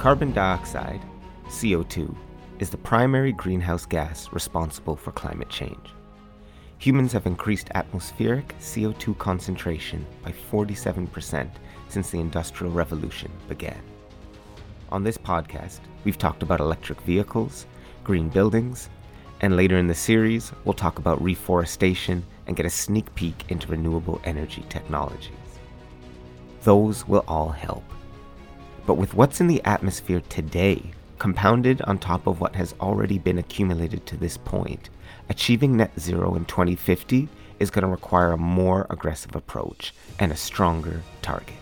Carbon 0.00 0.32
dioxide, 0.32 1.02
CO2, 1.48 2.16
is 2.58 2.70
the 2.70 2.78
primary 2.78 3.32
greenhouse 3.32 3.84
gas 3.84 4.32
responsible 4.32 4.96
for 4.96 5.12
climate 5.12 5.50
change. 5.50 5.90
Humans 6.78 7.12
have 7.12 7.26
increased 7.26 7.68
atmospheric 7.74 8.58
CO2 8.60 9.18
concentration 9.18 10.06
by 10.24 10.32
47% 10.50 11.50
since 11.90 12.08
the 12.08 12.18
Industrial 12.18 12.72
Revolution 12.72 13.30
began. 13.46 13.82
On 14.90 15.04
this 15.04 15.18
podcast, 15.18 15.80
we've 16.04 16.16
talked 16.16 16.42
about 16.42 16.60
electric 16.60 16.98
vehicles, 17.02 17.66
green 18.02 18.30
buildings, 18.30 18.88
and 19.42 19.54
later 19.54 19.76
in 19.76 19.86
the 19.86 19.94
series, 19.94 20.50
we'll 20.64 20.72
talk 20.72 20.98
about 20.98 21.22
reforestation 21.22 22.24
and 22.46 22.56
get 22.56 22.64
a 22.64 22.70
sneak 22.70 23.14
peek 23.14 23.44
into 23.50 23.68
renewable 23.68 24.18
energy 24.24 24.64
technologies. 24.70 25.34
Those 26.62 27.06
will 27.06 27.26
all 27.28 27.50
help. 27.50 27.84
But 28.90 28.96
with 28.96 29.14
what's 29.14 29.40
in 29.40 29.46
the 29.46 29.62
atmosphere 29.64 30.20
today, 30.28 30.82
compounded 31.20 31.80
on 31.82 31.96
top 31.96 32.26
of 32.26 32.40
what 32.40 32.56
has 32.56 32.74
already 32.80 33.18
been 33.18 33.38
accumulated 33.38 34.04
to 34.06 34.16
this 34.16 34.36
point, 34.36 34.90
achieving 35.28 35.76
net 35.76 35.92
zero 35.96 36.34
in 36.34 36.44
2050 36.44 37.28
is 37.60 37.70
going 37.70 37.84
to 37.84 37.88
require 37.88 38.32
a 38.32 38.36
more 38.36 38.88
aggressive 38.90 39.36
approach 39.36 39.94
and 40.18 40.32
a 40.32 40.36
stronger 40.36 41.02
target. 41.22 41.54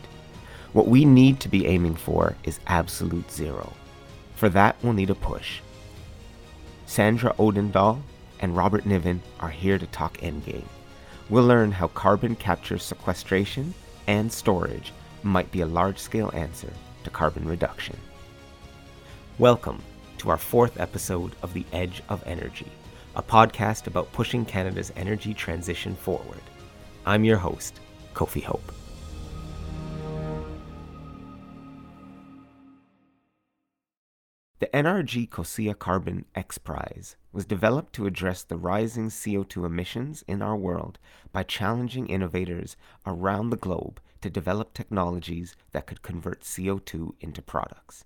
What 0.72 0.88
we 0.88 1.04
need 1.04 1.38
to 1.40 1.50
be 1.50 1.66
aiming 1.66 1.96
for 1.96 2.34
is 2.44 2.60
absolute 2.66 3.30
zero. 3.30 3.74
For 4.34 4.48
that, 4.48 4.76
we'll 4.82 4.94
need 4.94 5.10
a 5.10 5.14
push. 5.14 5.60
Sandra 6.86 7.34
Odendahl 7.34 8.00
and 8.40 8.56
Robert 8.56 8.86
Niven 8.86 9.20
are 9.38 9.50
here 9.50 9.76
to 9.76 9.86
talk 9.88 10.16
endgame. 10.22 10.64
We'll 11.28 11.44
learn 11.44 11.72
how 11.72 11.88
carbon 11.88 12.36
capture 12.36 12.78
sequestration 12.78 13.74
and 14.06 14.32
storage 14.32 14.94
might 15.22 15.52
be 15.52 15.60
a 15.60 15.66
large 15.66 15.98
scale 15.98 16.30
answer 16.32 16.72
to 17.08 17.14
carbon 17.14 17.48
reduction. 17.48 17.96
Welcome 19.38 19.82
to 20.18 20.28
our 20.28 20.36
fourth 20.36 20.78
episode 20.78 21.34
of 21.42 21.54
The 21.54 21.64
Edge 21.72 22.02
of 22.10 22.22
Energy, 22.26 22.70
a 23.16 23.22
podcast 23.22 23.86
about 23.86 24.12
pushing 24.12 24.44
Canada's 24.44 24.92
energy 24.94 25.32
transition 25.32 25.96
forward. 25.96 26.42
I'm 27.06 27.24
your 27.24 27.38
host, 27.38 27.80
Kofi 28.12 28.42
Hope. 28.42 28.72
The 34.58 34.66
NRG 34.66 35.30
COSIA 35.30 35.74
Carbon 35.74 36.26
X 36.34 36.58
Prize 36.58 37.16
was 37.32 37.46
developed 37.46 37.94
to 37.94 38.06
address 38.06 38.42
the 38.42 38.58
rising 38.58 39.08
CO2 39.08 39.64
emissions 39.64 40.24
in 40.28 40.42
our 40.42 40.56
world 40.56 40.98
by 41.32 41.42
challenging 41.42 42.08
innovators 42.08 42.76
around 43.06 43.48
the 43.48 43.56
globe 43.56 43.98
to 44.20 44.30
develop 44.30 44.74
technologies 44.74 45.56
that 45.72 45.86
could 45.86 46.02
convert 46.02 46.42
CO2 46.42 47.12
into 47.20 47.42
products. 47.42 48.04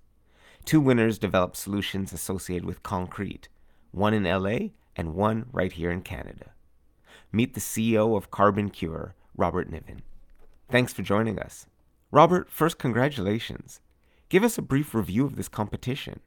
Two 0.64 0.80
winners 0.80 1.18
developed 1.18 1.56
solutions 1.56 2.12
associated 2.12 2.64
with 2.64 2.82
concrete, 2.82 3.48
one 3.90 4.14
in 4.14 4.24
LA 4.24 4.68
and 4.94 5.14
one 5.14 5.46
right 5.52 5.72
here 5.72 5.90
in 5.90 6.02
Canada. 6.02 6.52
Meet 7.32 7.54
the 7.54 7.60
CEO 7.60 8.16
of 8.16 8.30
Carbon 8.30 8.70
Cure, 8.70 9.14
Robert 9.36 9.70
Niven. 9.70 10.02
Thanks 10.70 10.92
for 10.92 11.02
joining 11.02 11.38
us. 11.38 11.66
Robert, 12.10 12.50
first, 12.50 12.78
congratulations. 12.78 13.80
Give 14.28 14.44
us 14.44 14.58
a 14.58 14.62
brief 14.62 14.94
review 14.94 15.24
of 15.24 15.36
this 15.36 15.48
competition. 15.48 16.20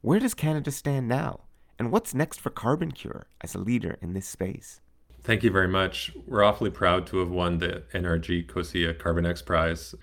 Where 0.00 0.20
does 0.20 0.34
Canada 0.34 0.70
stand 0.70 1.08
now? 1.08 1.40
And 1.78 1.90
what's 1.92 2.14
next 2.14 2.40
for 2.40 2.50
Carbon 2.50 2.92
Cure 2.92 3.26
as 3.40 3.54
a 3.54 3.58
leader 3.58 3.98
in 4.00 4.12
this 4.12 4.26
space? 4.26 4.80
Thank 5.22 5.42
you 5.42 5.50
very 5.50 5.68
much. 5.68 6.12
We're 6.26 6.42
awfully 6.42 6.70
proud 6.70 7.06
to 7.08 7.18
have 7.18 7.28
won 7.28 7.58
the 7.58 7.82
NRG 7.92 8.48
COSIA 8.48 8.94
Carbon 8.94 9.26
X 9.26 9.42
Prize. 9.42 9.94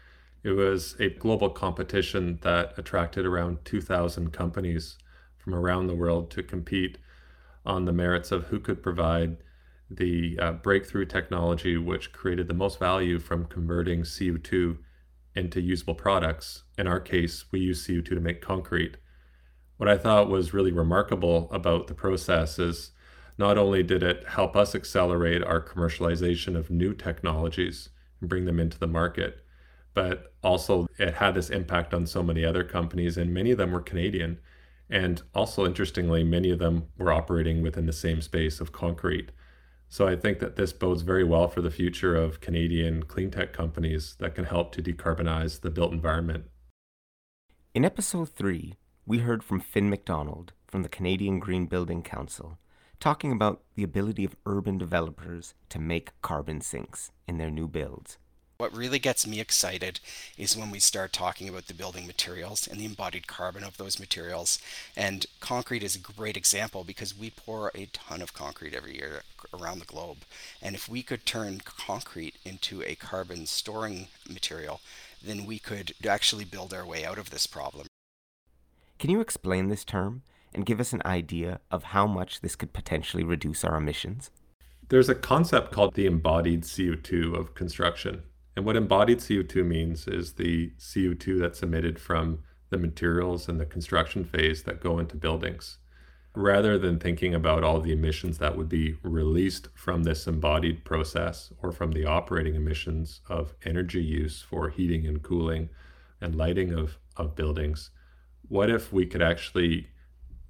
It 0.44 0.52
was 0.52 0.96
a 1.00 1.10
global 1.10 1.50
competition 1.50 2.38
that 2.44 2.74
attracted 2.78 3.26
around 3.26 3.66
2,000 3.66 4.32
companies 4.32 5.00
from 5.40 5.56
around 5.56 5.88
the 5.88 5.96
world 5.96 6.30
to 6.32 6.44
compete 6.44 7.00
on 7.66 7.86
the 7.86 7.92
merits 7.92 8.32
of 8.32 8.46
who 8.46 8.60
could 8.60 8.84
provide 8.84 9.38
the 9.90 10.38
uh, 10.40 10.52
breakthrough 10.52 11.06
technology 11.06 11.78
which 11.78 12.14
created 12.14 12.48
the 12.48 12.54
most 12.54 12.78
value 12.78 13.18
from 13.18 13.46
converting 13.46 14.02
CO2 14.02 14.78
into 15.36 15.60
usable 15.60 15.96
products. 15.96 16.64
In 16.78 16.86
our 16.86 17.00
case, 17.00 17.46
we 17.52 17.60
use 17.60 17.88
CO2 17.88 18.06
to 18.06 18.20
make 18.20 18.40
concrete. 18.40 18.98
What 19.78 19.90
I 19.90 19.98
thought 19.98 20.30
was 20.30 20.54
really 20.54 20.72
remarkable 20.72 21.50
about 21.52 21.88
the 21.88 21.96
process 21.96 22.60
is 22.60 22.92
not 23.38 23.58
only 23.58 23.84
did 23.84 24.04
it 24.04 24.28
help 24.28 24.56
us 24.56 24.74
accelerate 24.74 25.44
our 25.44 25.62
commercialization 25.62 26.56
of 26.56 26.72
new 26.72 26.94
technologies 26.94 27.90
and 28.20 28.30
bring 28.30 28.46
them 28.46 28.60
into 28.60 28.80
the 28.80 28.88
market, 28.88 29.46
but 29.94 30.34
also 30.44 30.88
it 30.98 31.16
had 31.16 31.36
this 31.36 31.50
impact 31.50 31.94
on 31.94 32.06
so 32.06 32.24
many 32.24 32.44
other 32.44 32.64
companies, 32.64 33.18
and 33.18 33.34
many 33.34 33.52
of 33.52 33.58
them 33.58 33.72
were 33.72 33.82
Canadian. 33.82 34.40
And 34.90 35.22
also, 35.36 35.66
interestingly, 35.66 36.24
many 36.24 36.50
of 36.50 36.60
them 36.60 36.88
were 36.98 37.12
operating 37.12 37.62
within 37.62 37.86
the 37.86 37.94
same 37.94 38.22
space 38.22 38.62
of 38.62 38.72
concrete. 38.72 39.32
So 39.90 40.08
I 40.08 40.16
think 40.16 40.40
that 40.40 40.56
this 40.56 40.74
bodes 40.74 41.02
very 41.02 41.24
well 41.24 41.48
for 41.48 41.62
the 41.62 41.72
future 41.72 42.16
of 42.16 42.42
Canadian 42.42 43.04
clean 43.04 43.32
tech 43.32 43.54
companies 43.54 44.16
that 44.20 44.36
can 44.36 44.46
help 44.46 44.72
to 44.74 44.84
decarbonize 44.84 45.62
the 45.62 45.70
built 45.70 45.92
environment. 45.92 46.46
In 47.74 47.86
episode 47.86 48.30
three, 48.30 48.76
we 49.06 49.20
heard 49.20 49.44
from 49.44 49.60
Finn 49.60 49.90
McDonald 49.90 50.54
from 50.68 50.84
the 50.84 50.90
Canadian 50.90 51.40
Green 51.40 51.66
Building 51.66 52.02
Council 52.02 52.58
talking 53.00 53.32
about 53.32 53.62
the 53.76 53.84
ability 53.84 54.26
of 54.26 54.36
urban 54.46 54.78
developers 54.78 55.54
to 55.70 55.80
make 55.80 56.20
carbon 56.22 56.62
sinks 56.62 57.12
in 57.28 57.38
their 57.38 57.52
new 57.52 57.68
builds. 57.68 58.18
What 58.58 58.76
really 58.76 58.98
gets 58.98 59.28
me 59.28 59.40
excited 59.40 60.00
is 60.36 60.58
when 60.58 60.72
we 60.72 60.80
start 60.80 61.14
talking 61.14 61.48
about 61.48 61.68
the 61.68 61.76
building 61.76 62.08
materials 62.08 62.66
and 62.66 62.80
the 62.80 62.86
embodied 62.86 63.28
carbon 63.28 63.64
of 63.64 63.78
those 63.78 64.00
materials. 64.00 64.58
And 64.96 65.28
concrete 65.40 65.84
is 65.84 65.96
a 65.96 66.00
great 66.00 66.36
example 66.36 66.84
because 66.84 67.16
we 67.16 67.30
pour 67.30 67.72
a 67.76 67.86
ton 67.94 68.24
of 68.24 68.34
concrete 68.34 68.74
every 68.74 68.96
year 68.96 69.22
around 69.54 69.78
the 69.78 69.86
globe. 69.86 70.18
And 70.60 70.74
if 70.74 70.90
we 70.90 71.04
could 71.04 71.24
turn 71.24 71.62
concrete 71.66 72.38
into 72.44 72.82
a 72.82 72.96
carbon 72.96 73.46
storing 73.46 74.08
material, 74.28 74.82
then 75.24 75.46
we 75.46 75.60
could 75.60 75.94
actually 76.10 76.46
build 76.46 76.74
our 76.74 76.86
way 76.86 77.06
out 77.06 77.20
of 77.20 77.30
this 77.30 77.46
problem. 77.46 77.86
Can 78.98 79.12
you 79.12 79.22
explain 79.22 79.68
this 79.68 79.86
term 79.86 80.24
and 80.54 80.66
give 80.66 80.80
us 80.80 80.94
an 80.94 81.02
idea 81.06 81.60
of 81.72 81.84
how 81.84 82.08
much 82.08 82.42
this 82.42 82.56
could 82.56 82.74
potentially 82.74 83.24
reduce 83.24 83.64
our 83.64 83.76
emissions? 83.76 84.32
There's 84.90 85.10
a 85.10 85.16
concept 85.16 85.72
called 85.72 85.96
the 85.96 86.06
embodied 86.06 86.64
CO2 86.64 87.38
of 87.38 87.54
construction. 87.54 88.24
And 88.56 88.66
what 88.66 88.76
embodied 88.76 89.20
CO2 89.20 89.66
means 89.66 90.08
is 90.08 90.34
the 90.34 90.72
CO2 90.80 91.40
that's 91.40 91.62
emitted 91.62 92.00
from 92.00 92.40
the 92.70 92.78
materials 92.78 93.48
and 93.48 93.60
the 93.60 93.66
construction 93.66 94.24
phase 94.24 94.64
that 94.64 94.82
go 94.82 94.98
into 95.00 95.16
buildings. 95.16 95.78
Rather 96.34 96.78
than 96.78 97.00
thinking 97.00 97.34
about 97.34 97.64
all 97.64 97.80
the 97.80 97.92
emissions 97.92 98.38
that 98.38 98.56
would 98.56 98.70
be 98.70 98.96
released 99.04 99.70
from 99.74 100.04
this 100.04 100.28
embodied 100.28 100.86
process 100.86 101.52
or 101.62 101.72
from 101.72 101.92
the 101.92 102.06
operating 102.06 102.56
emissions 102.56 103.22
of 103.28 103.54
energy 103.66 104.04
use 104.04 104.42
for 104.42 104.70
heating 104.70 105.06
and 105.06 105.24
cooling 105.24 105.70
and 106.22 106.36
lighting 106.36 106.74
of, 106.74 106.98
of 107.16 107.36
buildings, 107.36 107.90
what 108.48 108.70
if 108.70 108.94
we 108.94 109.06
could 109.06 109.22
actually 109.22 109.88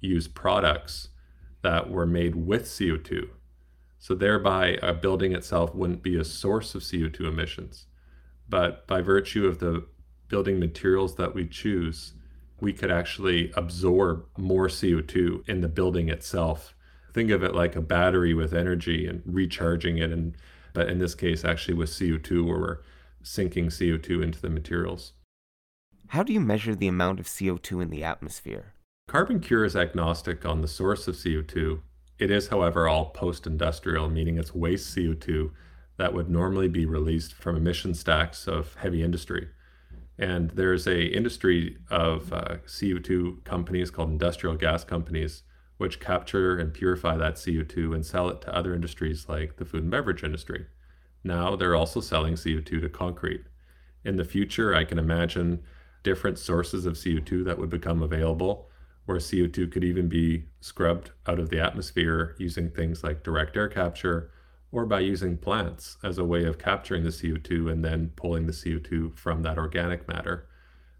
use 0.00 0.28
products 0.28 1.08
that 1.62 1.90
were 1.90 2.06
made 2.06 2.34
with 2.34 2.64
CO2? 2.64 3.30
So, 3.98 4.14
thereby, 4.14 4.78
a 4.82 4.94
building 4.94 5.32
itself 5.32 5.74
wouldn't 5.74 6.02
be 6.02 6.16
a 6.16 6.24
source 6.24 6.74
of 6.74 6.82
CO2 6.82 7.20
emissions. 7.20 7.86
But 8.48 8.86
by 8.86 9.00
virtue 9.00 9.46
of 9.46 9.58
the 9.58 9.86
building 10.28 10.58
materials 10.58 11.16
that 11.16 11.34
we 11.34 11.46
choose, 11.46 12.12
we 12.60 12.72
could 12.72 12.90
actually 12.90 13.52
absorb 13.56 14.26
more 14.36 14.68
CO2 14.68 15.48
in 15.48 15.60
the 15.60 15.68
building 15.68 16.08
itself. 16.08 16.74
Think 17.12 17.30
of 17.30 17.42
it 17.42 17.54
like 17.54 17.76
a 17.76 17.80
battery 17.80 18.34
with 18.34 18.54
energy 18.54 19.06
and 19.06 19.22
recharging 19.26 19.98
it. 19.98 20.12
And, 20.12 20.34
but 20.74 20.88
in 20.88 20.98
this 20.98 21.14
case, 21.14 21.44
actually 21.44 21.74
with 21.74 21.90
CO2, 21.90 22.46
where 22.46 22.58
we're 22.58 22.78
sinking 23.22 23.66
CO2 23.66 24.22
into 24.22 24.40
the 24.40 24.50
materials. 24.50 25.12
How 26.08 26.22
do 26.22 26.32
you 26.32 26.40
measure 26.40 26.74
the 26.74 26.88
amount 26.88 27.20
of 27.20 27.26
CO2 27.26 27.82
in 27.82 27.90
the 27.90 28.02
atmosphere? 28.02 28.72
Carbon 29.08 29.40
Cure 29.40 29.64
is 29.64 29.74
agnostic 29.74 30.44
on 30.44 30.60
the 30.60 30.68
source 30.68 31.08
of 31.08 31.14
CO2. 31.14 31.80
It 32.18 32.30
is, 32.30 32.48
however, 32.48 32.86
all 32.86 33.06
post 33.06 33.46
industrial, 33.46 34.10
meaning 34.10 34.36
it's 34.36 34.54
waste 34.54 34.94
CO2 34.94 35.50
that 35.96 36.12
would 36.12 36.28
normally 36.28 36.68
be 36.68 36.84
released 36.84 37.32
from 37.32 37.56
emission 37.56 37.94
stacks 37.94 38.46
of 38.46 38.74
heavy 38.74 39.02
industry. 39.02 39.48
And 40.18 40.50
there's 40.50 40.86
a 40.86 41.06
industry 41.06 41.78
of 41.90 42.34
uh, 42.34 42.58
CO2 42.66 43.44
companies 43.44 43.90
called 43.90 44.10
industrial 44.10 44.56
gas 44.56 44.84
companies, 44.84 45.42
which 45.78 46.00
capture 46.00 46.58
and 46.58 46.74
purify 46.74 47.16
that 47.16 47.36
CO2 47.36 47.94
and 47.94 48.04
sell 48.04 48.28
it 48.28 48.42
to 48.42 48.54
other 48.54 48.74
industries 48.74 49.26
like 49.26 49.56
the 49.56 49.64
food 49.64 49.84
and 49.84 49.90
beverage 49.90 50.22
industry. 50.22 50.66
Now 51.24 51.56
they're 51.56 51.74
also 51.74 52.02
selling 52.02 52.34
CO2 52.34 52.82
to 52.82 52.88
concrete. 52.90 53.44
In 54.04 54.16
the 54.16 54.24
future, 54.26 54.74
I 54.74 54.84
can 54.84 54.98
imagine 54.98 55.62
different 56.02 56.38
sources 56.38 56.84
of 56.84 56.94
CO2 56.94 57.42
that 57.46 57.58
would 57.58 57.70
become 57.70 58.02
available, 58.02 58.67
where 59.08 59.16
CO2 59.16 59.72
could 59.72 59.84
even 59.84 60.06
be 60.06 60.44
scrubbed 60.60 61.12
out 61.26 61.38
of 61.38 61.48
the 61.48 61.58
atmosphere 61.58 62.36
using 62.38 62.68
things 62.68 63.02
like 63.02 63.22
direct 63.22 63.56
air 63.56 63.66
capture 63.66 64.30
or 64.70 64.84
by 64.84 65.00
using 65.00 65.38
plants 65.38 65.96
as 66.04 66.18
a 66.18 66.24
way 66.26 66.44
of 66.44 66.58
capturing 66.58 67.04
the 67.04 67.08
CO2 67.08 67.72
and 67.72 67.82
then 67.82 68.12
pulling 68.16 68.44
the 68.44 68.52
CO2 68.52 69.16
from 69.16 69.42
that 69.42 69.56
organic 69.56 70.06
matter. 70.06 70.46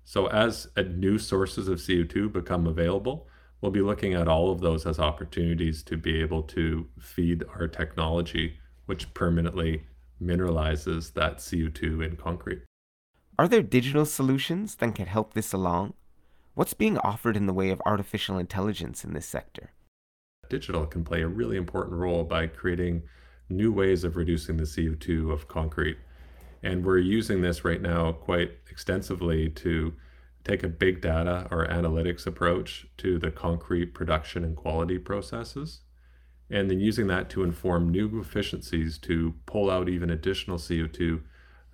So, 0.05 0.26
as 0.28 0.69
new 0.78 1.19
sources 1.19 1.69
of 1.69 1.81
CO2 1.81 2.32
become 2.32 2.66
available, 2.66 3.28
we'll 3.60 3.72
be 3.72 3.82
looking 3.82 4.14
at 4.14 4.26
all 4.26 4.50
of 4.50 4.62
those 4.62 4.87
as 4.87 4.99
opportunities 4.99 5.82
to 5.82 5.99
be 5.99 6.19
able 6.22 6.44
to 6.44 6.87
feed 6.99 7.44
our 7.54 7.69
technology, 7.69 8.56
which 8.87 9.12
permanently 9.12 9.82
mineralizes 10.19 11.12
that 11.12 11.40
CO2 11.40 12.06
in 12.06 12.16
concrete. 12.16 12.62
Are 13.38 13.49
there 13.49 13.61
digital 13.61 14.06
solutions 14.06 14.76
that 14.76 14.94
can 14.94 15.08
help 15.08 15.34
this 15.34 15.52
along? 15.52 15.93
What's 16.58 16.75
being 16.75 16.99
offered 16.99 17.37
in 17.37 17.46
the 17.46 17.52
way 17.52 17.70
of 17.70 17.81
artificial 17.87 18.37
intelligence 18.37 19.05
in 19.05 19.12
this 19.12 19.26
sector? 19.26 19.70
Digital 20.50 20.87
can 20.87 21.05
play 21.05 21.22
a 21.22 21.28
really 21.28 21.56
important 21.56 21.94
role 21.94 22.25
by 22.25 22.49
creating 22.49 23.05
new 23.49 23.70
ways 23.70 24.02
of 24.02 24.16
reducing 24.16 24.56
the 24.56 24.64
CO2 24.64 25.32
of 25.32 25.46
concrete. 25.46 25.99
And 26.60 26.84
we're 26.84 26.99
using 26.99 27.43
this 27.43 27.64
right 27.64 27.81
now 27.81 28.10
quite 28.10 28.58
extensively 28.69 29.49
to 29.50 29.94
take 30.43 30.64
a 30.64 30.69
big 30.69 31.00
data 31.00 31.46
or 31.52 31.64
analytics 31.69 32.26
approach 32.26 32.88
to 32.96 33.20
the 33.20 33.31
concrete 33.31 33.94
production 33.94 34.43
and 34.43 34.56
quality 34.56 34.99
processes, 34.99 35.82
and 36.50 36.69
then 36.69 36.81
using 36.81 37.06
that 37.06 37.31
to 37.31 37.44
inform 37.44 37.88
new 37.88 38.20
efficiencies 38.20 38.99
to 38.99 39.32
pull 39.46 39.70
out 39.70 39.88
even 39.88 40.11
additional 40.11 40.58
CO2 40.58 41.22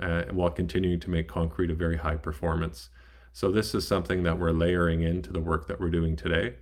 uh, 0.00 0.24
while 0.30 0.50
continuing 0.50 1.00
to 1.00 1.08
make 1.08 1.26
concrete 1.26 1.70
a 1.70 1.74
very 1.74 1.96
high 1.96 2.16
performance. 2.16 2.90
So, 3.36 3.50
this 3.50 3.74
is 3.74 3.84
something 3.84 4.22
that 4.22 4.38
we're 4.38 4.52
layering 4.52 5.02
into 5.02 5.32
the 5.32 5.40
work 5.40 5.66
that 5.66 5.80
we're 5.80 5.90
doing 5.90 6.14
today. 6.14 6.54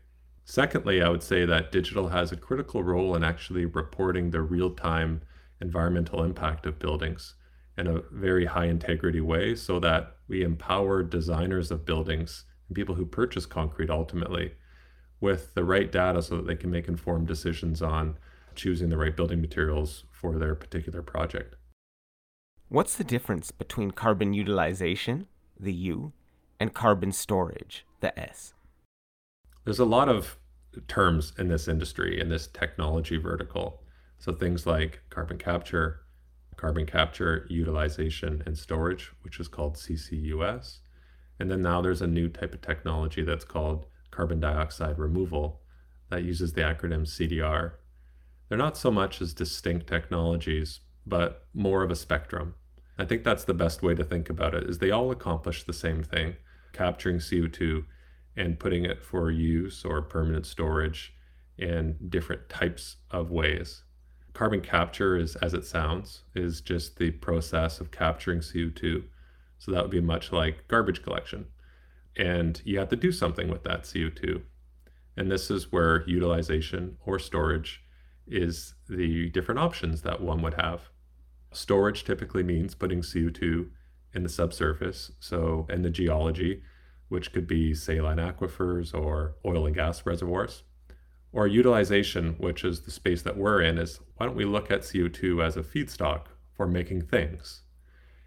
Secondly, 0.46 1.02
I 1.02 1.10
would 1.10 1.22
say 1.22 1.44
that 1.44 1.70
digital 1.70 2.08
has 2.08 2.32
a 2.32 2.36
critical 2.36 2.82
role 2.82 3.14
in 3.14 3.22
actually 3.22 3.66
reporting 3.66 4.30
the 4.30 4.40
real 4.40 4.70
time 4.70 5.20
environmental 5.60 6.24
impact 6.24 6.64
of 6.64 6.78
buildings 6.78 7.34
in 7.76 7.86
a 7.86 8.00
very 8.10 8.46
high 8.46 8.64
integrity 8.64 9.20
way 9.20 9.54
so 9.54 9.78
that 9.80 10.16
we 10.28 10.42
empower 10.42 11.02
designers 11.02 11.70
of 11.70 11.84
buildings 11.84 12.44
and 12.68 12.74
people 12.74 12.94
who 12.94 13.04
purchase 13.04 13.44
concrete 13.44 13.90
ultimately 13.90 14.54
with 15.20 15.52
the 15.52 15.64
right 15.64 15.92
data 15.92 16.22
so 16.22 16.38
that 16.38 16.46
they 16.46 16.56
can 16.56 16.70
make 16.70 16.88
informed 16.88 17.28
decisions 17.28 17.82
on 17.82 18.16
choosing 18.54 18.88
the 18.88 18.96
right 18.96 19.14
building 19.14 19.42
materials 19.42 20.04
for 20.10 20.38
their 20.38 20.54
particular 20.54 21.02
project. 21.02 21.54
What's 22.70 22.96
the 22.96 23.04
difference 23.04 23.50
between 23.50 23.90
carbon 23.90 24.32
utilization, 24.32 25.26
the 25.60 25.74
U, 25.74 26.14
and 26.62 26.72
carbon 26.72 27.10
storage, 27.10 27.84
the 27.98 28.16
S? 28.16 28.54
There's 29.64 29.80
a 29.80 29.84
lot 29.84 30.08
of 30.08 30.38
terms 30.86 31.32
in 31.36 31.48
this 31.48 31.66
industry, 31.66 32.20
in 32.20 32.28
this 32.28 32.46
technology 32.46 33.16
vertical. 33.16 33.82
So 34.20 34.32
things 34.32 34.64
like 34.64 35.00
carbon 35.10 35.38
capture, 35.38 36.02
carbon 36.56 36.86
capture, 36.86 37.46
utilization, 37.50 38.44
and 38.46 38.56
storage, 38.56 39.10
which 39.22 39.40
is 39.40 39.48
called 39.48 39.76
CCUS. 39.76 40.78
And 41.40 41.50
then 41.50 41.62
now 41.62 41.82
there's 41.82 42.00
a 42.00 42.06
new 42.06 42.28
type 42.28 42.54
of 42.54 42.62
technology 42.62 43.22
that's 43.22 43.44
called 43.44 43.86
carbon 44.12 44.38
dioxide 44.38 45.00
removal 45.00 45.62
that 46.10 46.22
uses 46.22 46.52
the 46.52 46.60
acronym 46.60 47.04
CDR. 47.04 47.72
They're 48.48 48.56
not 48.56 48.76
so 48.76 48.92
much 48.92 49.20
as 49.20 49.34
distinct 49.34 49.88
technologies, 49.88 50.78
but 51.04 51.44
more 51.52 51.82
of 51.82 51.90
a 51.90 51.96
spectrum. 51.96 52.54
I 52.98 53.04
think 53.04 53.24
that's 53.24 53.44
the 53.44 53.54
best 53.54 53.82
way 53.82 53.96
to 53.96 54.04
think 54.04 54.30
about 54.30 54.54
it 54.54 54.70
is 54.70 54.78
they 54.78 54.92
all 54.92 55.10
accomplish 55.10 55.64
the 55.64 55.72
same 55.72 56.04
thing, 56.04 56.36
capturing 56.72 57.18
CO2 57.18 57.84
and 58.36 58.58
putting 58.58 58.84
it 58.84 59.02
for 59.02 59.30
use 59.30 59.84
or 59.84 60.00
permanent 60.02 60.46
storage 60.46 61.14
in 61.58 61.96
different 62.08 62.48
types 62.48 62.96
of 63.10 63.30
ways. 63.30 63.82
Carbon 64.32 64.62
capture 64.62 65.16
is 65.16 65.36
as 65.36 65.52
it 65.52 65.66
sounds 65.66 66.22
is 66.34 66.60
just 66.60 66.96
the 66.96 67.10
process 67.10 67.80
of 67.80 67.90
capturing 67.90 68.40
co2 68.40 69.04
so 69.58 69.70
that 69.70 69.82
would 69.82 69.92
be 69.92 70.00
much 70.00 70.32
like 70.32 70.66
garbage 70.66 71.04
collection. 71.04 71.46
And 72.16 72.60
you 72.64 72.80
have 72.80 72.88
to 72.88 72.96
do 72.96 73.12
something 73.12 73.48
with 73.48 73.62
that 73.64 73.82
co2 73.82 74.42
and 75.16 75.30
this 75.30 75.50
is 75.50 75.70
where 75.70 76.04
utilization 76.08 76.96
or 77.04 77.18
storage 77.18 77.84
is 78.26 78.74
the 78.88 79.28
different 79.30 79.60
options 79.60 80.02
that 80.02 80.20
one 80.20 80.42
would 80.42 80.54
have. 80.54 80.88
Storage 81.52 82.04
typically 82.04 82.42
means 82.42 82.74
putting 82.74 83.02
co2 83.02 83.68
in 84.14 84.22
the 84.22 84.28
subsurface 84.28 85.12
so 85.20 85.66
in 85.70 85.82
the 85.82 85.90
geology 85.90 86.62
which 87.08 87.32
could 87.32 87.46
be 87.46 87.74
saline 87.74 88.18
aquifers 88.18 88.94
or 88.94 89.34
oil 89.44 89.66
and 89.66 89.74
gas 89.74 90.06
reservoirs 90.06 90.62
or 91.32 91.46
utilization, 91.46 92.34
which 92.38 92.62
is 92.62 92.80
the 92.80 92.90
space 92.90 93.22
that 93.22 93.36
we're 93.36 93.62
in, 93.62 93.78
is 93.78 94.00
why 94.16 94.26
don't 94.26 94.36
we 94.36 94.44
look 94.44 94.70
at 94.70 94.82
CO2 94.82 95.42
as 95.44 95.56
a 95.56 95.62
feedstock 95.62 96.26
for 96.54 96.66
making 96.66 97.02
things? 97.02 97.62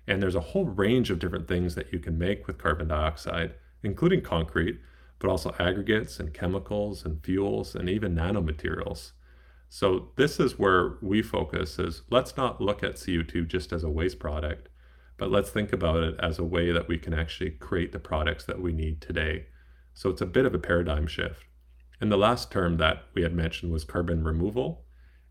And 0.08 0.22
there's 0.22 0.36
a 0.36 0.42
whole 0.42 0.66
range 0.66 1.10
of 1.10 1.20
different 1.20 1.48
things 1.48 1.76
that 1.76 1.94
you 1.94 2.00
can 2.00 2.18
make 2.18 2.48
with 2.48 2.58
carbon 2.58 2.88
dioxide, 2.88 3.54
including 3.84 4.22
concrete, 4.22 4.80
but 5.20 5.30
also 5.30 5.56
aggregates 5.60 6.20
and 6.20 6.34
chemicals 6.34 7.06
and 7.06 7.24
fuels 7.24 7.76
and 7.76 7.90
even 7.90 8.16
nanomaterials. 8.16 9.12
So 9.70 10.10
this 10.16 10.40
is 10.40 10.60
where 10.60 10.98
we 11.02 11.22
focus 11.22 11.80
is 11.80 12.04
let's 12.10 12.38
not 12.38 12.62
look 12.62 12.84
at 12.84 12.96
CO2 12.96 13.48
just 13.48 13.72
as 13.72 13.84
a 13.84 13.90
waste 13.90 14.20
product, 14.20 14.70
but 15.18 15.32
let's 15.32 15.50
think 15.50 15.72
about 15.72 16.04
it 16.04 16.16
as 16.20 16.40
a 16.40 16.44
way 16.44 16.72
that 16.72 16.88
we 16.88 16.98
can 16.98 17.14
actually 17.14 17.52
create 17.52 17.92
the 17.92 18.00
products 18.00 18.46
that 18.46 18.62
we 18.62 18.72
need 18.72 19.02
today. 19.02 19.46
So 19.94 20.10
it's 20.10 20.22
a 20.22 20.26
bit 20.26 20.46
of 20.46 20.54
a 20.54 20.60
paradigm 20.60 21.08
shift. 21.08 21.46
And 22.02 22.12
the 22.12 22.18
last 22.18 22.52
term 22.52 22.78
that 22.78 23.04
we 23.14 23.22
had 23.22 23.34
mentioned 23.34 23.72
was 23.72 23.86
carbon 23.86 24.24
removal. 24.24 24.84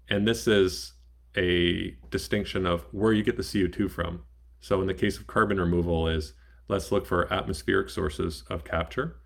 And 0.08 0.26
this 0.26 0.46
is 0.46 0.94
a 1.36 1.96
distinction 2.10 2.64
of 2.66 2.86
where 2.92 3.12
you 3.12 3.22
get 3.22 3.36
the 3.36 3.42
CO2 3.42 3.90
from. 3.90 4.22
So 4.60 4.80
in 4.80 4.86
the 4.86 4.94
case 4.94 5.18
of 5.18 5.26
carbon 5.26 5.60
removal 5.60 6.08
is 6.08 6.32
let's 6.68 6.90
look 6.90 7.06
for 7.06 7.30
atmospheric 7.32 7.90
sources 7.90 8.44
of 8.48 8.64
capture 8.64 9.16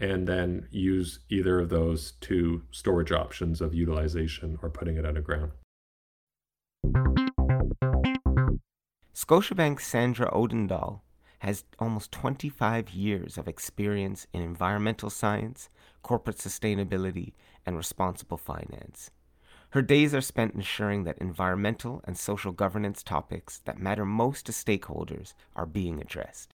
and 0.00 0.26
then 0.26 0.68
use 0.70 1.20
either 1.28 1.60
of 1.60 1.68
those 1.68 2.12
two 2.20 2.62
storage 2.70 3.12
options 3.12 3.60
of 3.60 3.74
utilization 3.74 4.58
or 4.62 4.70
putting 4.70 4.96
it 4.96 5.04
underground. 5.04 5.52
Scotiabank's 9.18 9.84
Sandra 9.84 10.30
Odendahl 10.30 11.00
has 11.40 11.64
almost 11.80 12.12
25 12.12 12.90
years 12.90 13.36
of 13.36 13.48
experience 13.48 14.28
in 14.32 14.42
environmental 14.42 15.10
science 15.10 15.68
corporate 16.02 16.38
sustainability, 16.38 17.32
and 17.66 17.76
responsible 17.76 18.38
finance. 18.38 19.10
Her 19.70 19.82
days 19.82 20.14
are 20.14 20.20
spent 20.20 20.54
ensuring 20.54 21.02
that 21.02 21.18
environmental 21.18 22.00
and 22.04 22.16
social 22.16 22.52
governance 22.52 23.02
topics 23.02 23.60
that 23.64 23.80
matter 23.80 24.04
most 24.04 24.46
to 24.46 24.52
stakeholders 24.52 25.34
are 25.54 25.66
being 25.66 26.00
addressed. 26.00 26.50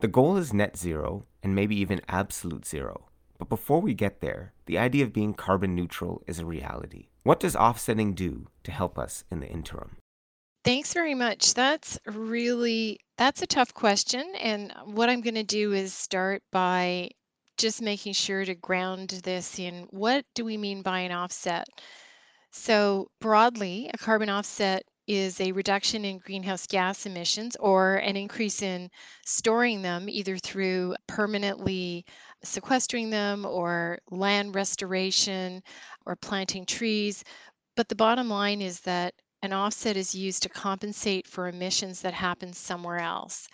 The 0.00 0.08
goal 0.08 0.36
is 0.36 0.52
net 0.52 0.76
zero 0.76 1.24
and 1.42 1.54
maybe 1.54 1.74
even 1.76 2.02
absolute 2.06 2.66
zero. 2.66 3.06
But 3.38 3.48
before 3.48 3.80
we 3.80 3.94
get 3.94 4.20
there, 4.20 4.52
the 4.66 4.78
idea 4.78 5.04
of 5.04 5.12
being 5.12 5.32
carbon 5.32 5.74
neutral 5.74 6.22
is 6.26 6.38
a 6.38 6.44
reality. 6.44 7.08
What 7.24 7.40
does 7.40 7.56
offsetting 7.56 8.12
do 8.12 8.48
to 8.64 8.72
help 8.72 8.98
us 8.98 9.24
in 9.30 9.40
the 9.40 9.48
interim? 9.48 9.96
Thanks 10.68 10.92
very 10.92 11.14
much. 11.14 11.54
That's 11.54 11.98
really 12.04 13.00
that's 13.16 13.40
a 13.40 13.46
tough 13.46 13.72
question 13.72 14.34
and 14.38 14.70
what 14.84 15.08
I'm 15.08 15.22
going 15.22 15.36
to 15.36 15.42
do 15.42 15.72
is 15.72 15.94
start 15.94 16.42
by 16.52 17.08
just 17.56 17.80
making 17.80 18.12
sure 18.12 18.44
to 18.44 18.54
ground 18.54 19.08
this 19.24 19.58
in 19.58 19.86
what 19.88 20.26
do 20.34 20.44
we 20.44 20.58
mean 20.58 20.82
by 20.82 21.00
an 21.00 21.10
offset? 21.10 21.66
So, 22.50 23.10
broadly, 23.18 23.90
a 23.94 23.96
carbon 23.96 24.28
offset 24.28 24.82
is 25.06 25.40
a 25.40 25.52
reduction 25.52 26.04
in 26.04 26.18
greenhouse 26.18 26.66
gas 26.66 27.06
emissions 27.06 27.56
or 27.58 27.94
an 27.94 28.18
increase 28.18 28.60
in 28.60 28.90
storing 29.24 29.80
them 29.80 30.06
either 30.10 30.36
through 30.36 30.96
permanently 31.06 32.04
sequestering 32.44 33.08
them 33.08 33.46
or 33.46 34.00
land 34.10 34.54
restoration 34.54 35.62
or 36.04 36.14
planting 36.14 36.66
trees. 36.66 37.24
But 37.74 37.88
the 37.88 37.96
bottom 37.96 38.28
line 38.28 38.60
is 38.60 38.80
that 38.80 39.14
an 39.42 39.52
offset 39.52 39.96
is 39.96 40.14
used 40.14 40.42
to 40.42 40.48
compensate 40.48 41.26
for 41.26 41.48
emissions 41.48 42.00
that 42.02 42.14
happen 42.14 42.52
somewhere 42.52 42.98
else. 42.98 43.48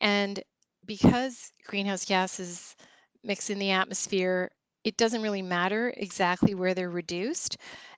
And 0.00 0.42
because 0.86 1.52
greenhouse 1.66 2.04
gases 2.04 2.74
mix 3.22 3.50
in 3.50 3.58
the 3.58 3.70
atmosphere, 3.70 4.50
it 4.84 4.96
doesn't 4.96 5.22
really 5.22 5.42
matter 5.42 5.92
exactly 5.96 6.54
where 6.54 6.74
they're 6.74 6.90
reduced 6.90 7.56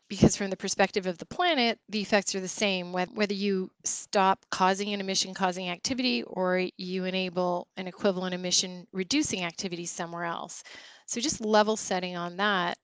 because 0.09 0.37
from 0.37 0.51
the 0.51 0.57
perspective 0.57 1.07
of 1.07 1.17
the 1.17 1.25
planet, 1.25 1.79
the 1.89 2.01
effects 2.01 2.35
are 2.35 2.41
the 2.41 2.49
same 2.49 2.93
whether 2.93 3.33
you 3.33 3.71
stop 3.85 4.45
causing 4.51 4.93
an 4.93 5.01
emission 5.01 5.33
causing 5.33 5.71
activity 5.71 6.23
or 6.25 6.67
you 6.77 7.05
enable 7.05 7.67
an 7.79 7.87
equivalent 7.87 8.35
emission 8.35 8.87
reducing 8.93 9.45
activity 9.45 9.87
somewhere 9.87 10.25
else. 10.25 10.65
So 11.07 11.21
just 11.21 11.41
level 11.41 11.77
setting 11.77 12.17
on 12.17 12.37
that. 12.37 12.77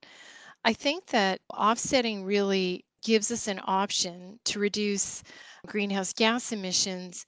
I 0.65 0.73
think 0.73 1.05
that 1.07 1.39
offsetting 1.53 2.23
really 2.23 2.83
gives 3.03 3.31
us 3.31 3.47
an 3.47 3.59
option 3.63 4.39
to 4.45 4.59
reduce 4.59 5.23
greenhouse 5.67 6.13
gas 6.13 6.51
emissions 6.51 7.25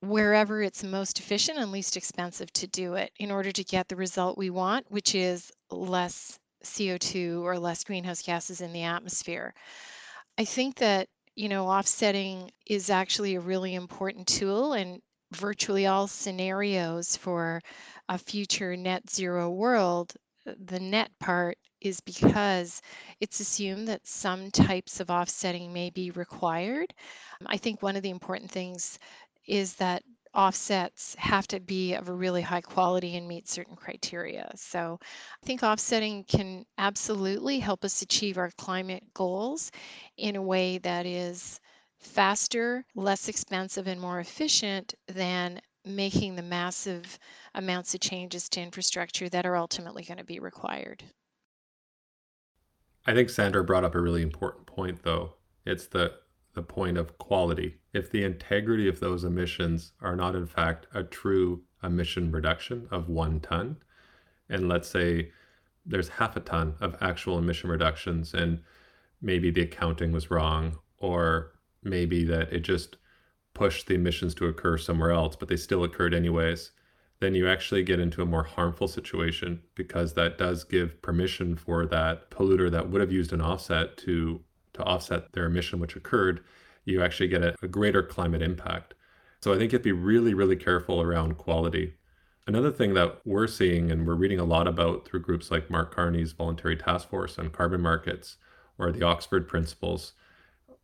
wherever 0.00 0.62
it's 0.62 0.84
most 0.84 1.18
efficient 1.18 1.58
and 1.58 1.72
least 1.72 1.96
expensive 1.96 2.52
to 2.52 2.66
do 2.66 2.94
it 2.94 3.10
in 3.18 3.30
order 3.30 3.50
to 3.50 3.64
get 3.64 3.88
the 3.88 3.96
result 3.96 4.36
we 4.36 4.50
want, 4.50 4.84
which 4.90 5.14
is 5.14 5.50
less 5.70 6.38
CO2 6.62 7.42
or 7.42 7.58
less 7.58 7.84
greenhouse 7.84 8.22
gases 8.22 8.60
in 8.60 8.72
the 8.72 8.82
atmosphere. 8.82 9.54
I 10.38 10.44
think 10.44 10.76
that, 10.76 11.08
you 11.36 11.48
know, 11.48 11.66
offsetting 11.68 12.50
is 12.66 12.90
actually 12.90 13.34
a 13.34 13.40
really 13.40 13.74
important 13.74 14.26
tool 14.26 14.72
and 14.72 15.00
virtually 15.32 15.86
all 15.86 16.06
scenarios 16.06 17.16
for 17.16 17.60
a 18.08 18.18
future 18.18 18.76
net 18.76 19.08
zero 19.10 19.50
world, 19.50 20.12
the 20.44 20.80
net 20.80 21.10
part 21.18 21.58
is 21.80 22.00
because 22.00 22.80
it's 23.20 23.40
assumed 23.40 23.88
that 23.88 24.06
some 24.06 24.50
types 24.50 25.00
of 25.00 25.10
offsetting 25.10 25.72
may 25.72 25.90
be 25.90 26.10
required. 26.10 26.94
I 27.46 27.56
think 27.56 27.82
one 27.82 27.96
of 27.96 28.02
the 28.02 28.10
important 28.10 28.50
things 28.50 28.98
is 29.46 29.74
that 29.74 30.02
offsets 30.34 31.14
have 31.16 31.46
to 31.46 31.60
be 31.60 31.94
of 31.94 32.08
a 32.08 32.12
really 32.12 32.42
high 32.42 32.60
quality 32.60 33.16
and 33.16 33.28
meet 33.28 33.48
certain 33.48 33.76
criteria. 33.76 34.50
So 34.56 34.98
I 35.02 35.46
think 35.46 35.62
offsetting 35.62 36.24
can 36.24 36.64
absolutely 36.76 37.60
help 37.60 37.84
us 37.84 38.02
achieve 38.02 38.36
our 38.36 38.50
climate 38.58 39.04
goals 39.14 39.70
in 40.16 40.36
a 40.36 40.42
way 40.42 40.78
that 40.78 41.06
is 41.06 41.60
faster, 41.98 42.84
less 42.94 43.28
expensive, 43.28 43.86
and 43.86 44.00
more 44.00 44.20
efficient 44.20 44.94
than 45.06 45.60
making 45.84 46.36
the 46.36 46.42
massive 46.42 47.18
amounts 47.54 47.94
of 47.94 48.00
changes 48.00 48.48
to 48.50 48.60
infrastructure 48.60 49.28
that 49.28 49.46
are 49.46 49.56
ultimately 49.56 50.04
going 50.04 50.18
to 50.18 50.24
be 50.24 50.38
required. 50.38 51.04
I 53.06 53.12
think 53.12 53.28
Sandra 53.28 53.62
brought 53.62 53.84
up 53.84 53.94
a 53.94 54.00
really 54.00 54.22
important 54.22 54.66
point, 54.66 55.02
though. 55.02 55.34
It's 55.66 55.86
the 55.86 56.12
the 56.54 56.62
point 56.62 56.96
of 56.96 57.18
quality. 57.18 57.76
If 57.92 58.10
the 58.10 58.22
integrity 58.22 58.88
of 58.88 59.00
those 59.00 59.24
emissions 59.24 59.92
are 60.00 60.14
not, 60.14 60.36
in 60.36 60.46
fact, 60.46 60.86
a 60.94 61.02
true 61.02 61.62
emission 61.82 62.30
reduction 62.30 62.86
of 62.92 63.08
one 63.08 63.40
ton, 63.40 63.78
and 64.48 64.68
let's 64.68 64.88
say 64.88 65.32
there's 65.84 66.08
half 66.08 66.36
a 66.36 66.40
ton 66.40 66.76
of 66.80 66.96
actual 67.00 67.38
emission 67.38 67.68
reductions, 67.70 68.34
and 68.34 68.60
maybe 69.20 69.50
the 69.50 69.62
accounting 69.62 70.12
was 70.12 70.30
wrong, 70.30 70.78
or 70.98 71.52
maybe 71.82 72.24
that 72.24 72.52
it 72.52 72.60
just 72.60 72.96
pushed 73.54 73.86
the 73.86 73.94
emissions 73.94 74.34
to 74.34 74.46
occur 74.46 74.76
somewhere 74.76 75.12
else, 75.12 75.36
but 75.36 75.48
they 75.48 75.56
still 75.56 75.84
occurred 75.84 76.14
anyways, 76.14 76.72
then 77.20 77.34
you 77.34 77.48
actually 77.48 77.82
get 77.82 78.00
into 78.00 78.22
a 78.22 78.26
more 78.26 78.42
harmful 78.42 78.88
situation 78.88 79.62
because 79.74 80.14
that 80.14 80.36
does 80.36 80.64
give 80.64 81.00
permission 81.00 81.56
for 81.56 81.86
that 81.86 82.30
polluter 82.30 82.70
that 82.70 82.90
would 82.90 83.00
have 83.00 83.12
used 83.12 83.32
an 83.32 83.40
offset 83.40 83.96
to 83.96 84.40
to 84.74 84.82
offset 84.82 85.32
their 85.32 85.46
emission 85.46 85.78
which 85.78 85.94
occurred, 85.94 86.42
you 86.84 87.00
actually 87.00 87.28
get 87.28 87.42
a, 87.42 87.54
a 87.62 87.68
greater 87.68 88.02
climate 88.02 88.42
impact. 88.42 88.94
So 89.40 89.52
I 89.52 89.58
think 89.58 89.70
you 89.72 89.76
have 89.76 89.82
to 89.82 89.88
be 89.88 89.92
really, 89.92 90.34
really 90.34 90.56
careful 90.56 91.00
around 91.00 91.38
quality. 91.38 91.94
Another 92.46 92.72
thing 92.72 92.94
that 92.94 93.20
we're 93.24 93.46
seeing 93.46 93.90
and 93.90 94.06
we're 94.06 94.16
reading 94.16 94.40
a 94.40 94.44
lot 94.44 94.66
about 94.66 95.06
through 95.06 95.20
groups 95.22 95.50
like 95.50 95.70
Mark 95.70 95.94
Carney's 95.94 96.32
Voluntary 96.32 96.76
Task 96.76 97.08
Force 97.08 97.38
on 97.38 97.50
Carbon 97.50 97.80
Markets 97.80 98.36
or 98.78 98.90
the 98.90 99.04
Oxford 99.04 99.48
Principles 99.48 100.12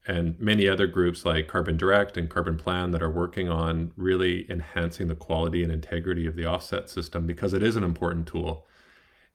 and 0.06 0.38
many 0.40 0.66
other 0.66 0.86
groups 0.86 1.24
like 1.24 1.48
Carbon 1.48 1.76
Direct 1.76 2.16
and 2.16 2.30
Carbon 2.30 2.56
Plan 2.56 2.90
that 2.92 3.02
are 3.02 3.10
working 3.10 3.48
on 3.48 3.92
really 3.96 4.50
enhancing 4.50 5.08
the 5.08 5.14
quality 5.14 5.62
and 5.62 5.70
integrity 5.70 6.26
of 6.26 6.36
the 6.36 6.46
offset 6.46 6.88
system 6.88 7.26
because 7.26 7.52
it 7.52 7.62
is 7.62 7.76
an 7.76 7.84
important 7.84 8.26
tool, 8.26 8.66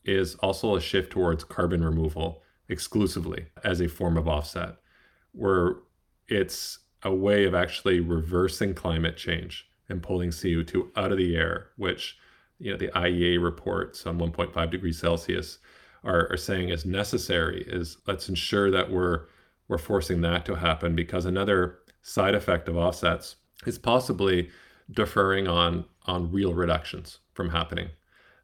is 0.04 0.36
also 0.36 0.76
a 0.76 0.82
shift 0.82 1.12
towards 1.12 1.44
carbon 1.44 1.84
removal 1.84 2.42
exclusively 2.68 3.46
as 3.64 3.80
a 3.80 3.88
form 3.88 4.18
of 4.18 4.28
offset, 4.28 4.78
where 5.34 5.76
it's 6.28 6.80
a 7.04 7.14
way 7.14 7.46
of 7.46 7.54
actually 7.54 8.00
reversing 8.00 8.74
climate 8.74 9.18
change 9.18 9.68
and 9.90 10.02
pulling 10.02 10.32
CO2 10.32 10.90
out 10.96 11.12
of 11.12 11.18
the 11.18 11.36
air, 11.36 11.68
which 11.78 12.18
you 12.58 12.72
know 12.72 12.78
the 12.78 12.88
IEA 12.90 13.42
reports 13.42 14.06
on 14.08 14.18
1.5 14.18 14.72
degrees 14.72 15.00
Celsius 15.00 15.60
are, 16.04 16.28
are 16.32 16.38
saying 16.38 16.70
is 16.70 16.86
necessary. 16.86 17.64
Is 17.68 17.98
let's 18.08 18.30
ensure 18.30 18.72
that 18.72 18.90
we're 18.90 19.26
we're 19.68 19.78
forcing 19.78 20.22
that 20.22 20.46
to 20.46 20.56
happen 20.56 20.96
because 20.96 21.26
another 21.26 21.80
side 22.02 22.36
effect 22.36 22.68
of 22.70 22.78
offsets 22.78 23.38
is 23.66 23.78
possibly 23.78 24.50
deferring 24.92 25.48
on 25.48 25.86
on 26.06 26.32
real 26.32 26.54
reductions 26.54 27.20
from 27.34 27.50
happening. 27.50 27.90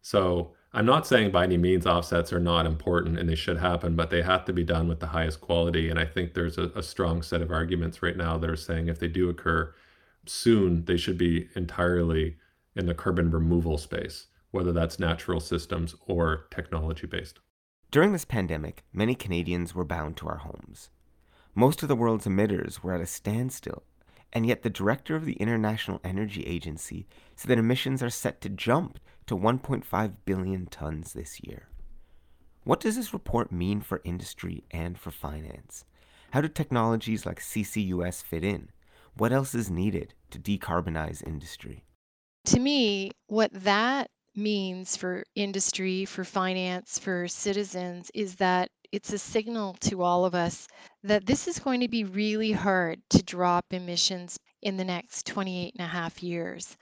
So 0.01 0.53
I'm 0.73 0.85
not 0.85 1.05
saying 1.05 1.31
by 1.31 1.43
any 1.43 1.57
means 1.57 1.85
offsets 1.85 2.31
are 2.33 2.39
not 2.39 2.65
important 2.65 3.19
and 3.19 3.29
they 3.29 3.35
should 3.35 3.57
happen, 3.57 3.95
but 3.95 4.09
they 4.09 4.21
have 4.21 4.45
to 4.45 4.53
be 4.53 4.63
done 4.63 4.87
with 4.87 4.99
the 4.99 5.07
highest 5.07 5.41
quality. 5.41 5.89
And 5.89 5.99
I 5.99 6.05
think 6.05 6.33
there's 6.33 6.57
a, 6.57 6.71
a 6.75 6.81
strong 6.81 7.21
set 7.21 7.41
of 7.41 7.51
arguments 7.51 8.01
right 8.01 8.17
now 8.17 8.37
that 8.37 8.49
are 8.49 8.55
saying 8.55 8.87
if 8.87 8.97
they 8.97 9.07
do 9.07 9.29
occur 9.29 9.73
soon, 10.25 10.85
they 10.85 10.97
should 10.97 11.17
be 11.17 11.49
entirely 11.55 12.37
in 12.75 12.85
the 12.85 12.93
carbon 12.93 13.31
removal 13.31 13.77
space, 13.77 14.27
whether 14.51 14.71
that's 14.71 14.97
natural 14.97 15.39
systems 15.39 15.93
or 16.07 16.45
technology 16.51 17.05
based. 17.05 17.39
During 17.91 18.13
this 18.13 18.25
pandemic, 18.25 18.83
many 18.93 19.13
Canadians 19.13 19.75
were 19.75 19.83
bound 19.83 20.15
to 20.17 20.27
our 20.29 20.37
homes. 20.37 20.89
Most 21.53 21.84
of 21.84 21.89
the 21.89 21.96
world's 21.96 22.25
emitters 22.25 22.79
were 22.79 22.93
at 22.93 23.01
a 23.01 23.05
standstill, 23.05 23.84
and 24.31 24.46
yet 24.46 24.62
the 24.62 24.70
director 24.70 25.15
of 25.15 25.25
the 25.25 25.34
International 25.34 26.00
Energy 26.03 26.46
Agency 26.46 27.08
said 27.36 27.50
that 27.50 27.60
emissions 27.60 28.01
are 28.01 28.10
set 28.10 28.39
to 28.41 28.50
jump 28.50 29.00
to 29.27 29.36
1.5 29.36 30.13
billion 30.24 30.65
tons 30.67 31.13
this 31.13 31.41
year. 31.43 31.67
What 32.63 32.79
does 32.79 32.96
this 32.96 33.13
report 33.13 33.51
mean 33.51 33.81
for 33.81 34.01
industry 34.05 34.63
and 34.72 34.98
for 34.98 35.12
finance? 35.12 35.84
How 36.31 36.39
do 36.39 36.48
technologies 36.48 37.25
like 37.25 37.41
CCUS 37.41 38.24
fit 38.24 38.46
in? 38.46 38.70
What 39.17 39.34
else 39.34 39.53
is 39.53 39.70
needed 39.70 40.13
to 40.29 40.39
decarbonize 40.39 41.25
industry? 41.25 41.84
To 42.46 42.60
me, 42.60 43.12
what 43.27 43.51
that 43.51 44.10
means 44.36 44.96
for 44.96 45.25
industry, 45.36 46.05
for 46.05 46.24
finance, 46.24 46.98
for 46.98 47.27
citizens 47.27 48.10
is 48.13 48.36
that 48.36 48.70
it's 48.91 49.13
a 49.13 49.17
signal 49.17 49.74
to 49.81 50.01
all 50.01 50.25
of 50.25 50.36
us 50.36 50.67
that 51.03 51.25
this 51.25 51.48
is 51.48 51.60
going 51.60 51.79
to 51.81 51.88
be 51.88 52.03
really 52.03 52.51
hard 52.51 53.01
to 53.10 53.24
drop 53.24 53.65
emissions 53.71 54.38
in 54.62 54.77
the 54.77 54.86
next 54.86 55.25
28 55.25 55.74
and 55.75 55.86
a 55.86 55.89
half 55.89 56.21
years. 56.21 56.77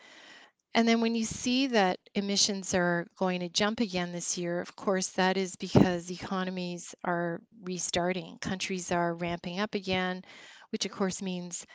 And 0.75 0.88
then 0.88 1.01
when 1.01 1.16
you 1.16 1.25
see 1.25 1.68
that 1.68 2.00
emissions 2.16 2.74
are 2.75 3.08
going 3.18 3.39
to 3.39 3.50
jump 3.50 3.80
again 3.80 4.12
this 4.12 4.38
year, 4.38 4.62
of 4.62 4.75
course, 4.75 5.08
that 5.10 5.36
is 5.36 5.56
because 5.56 6.12
economies 6.12 6.94
are 7.04 7.42
restarting. 7.63 8.38
Countries 8.39 8.92
are 8.92 9.16
ramping 9.16 9.60
up 9.60 9.74
again, 9.74 10.24
which 10.72 10.86
of 10.86 10.92
course 10.92 11.22
means 11.22 11.66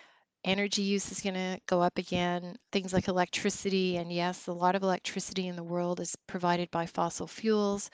energy 0.44 0.82
use 0.82 1.10
is 1.10 1.20
going 1.20 1.34
to 1.34 1.58
go 1.66 1.80
up 1.80 1.98
again. 1.98 2.56
Things 2.70 2.92
like 2.92 3.08
electricity, 3.08 3.96
and 3.96 4.12
yes, 4.12 4.46
a 4.46 4.52
lot 4.52 4.76
of 4.76 4.82
electricity 4.82 5.48
in 5.48 5.56
the 5.56 5.64
world 5.64 6.00
is 6.00 6.14
provided 6.28 6.70
by 6.70 6.86
fossil 6.86 7.26
fuels. 7.26 7.90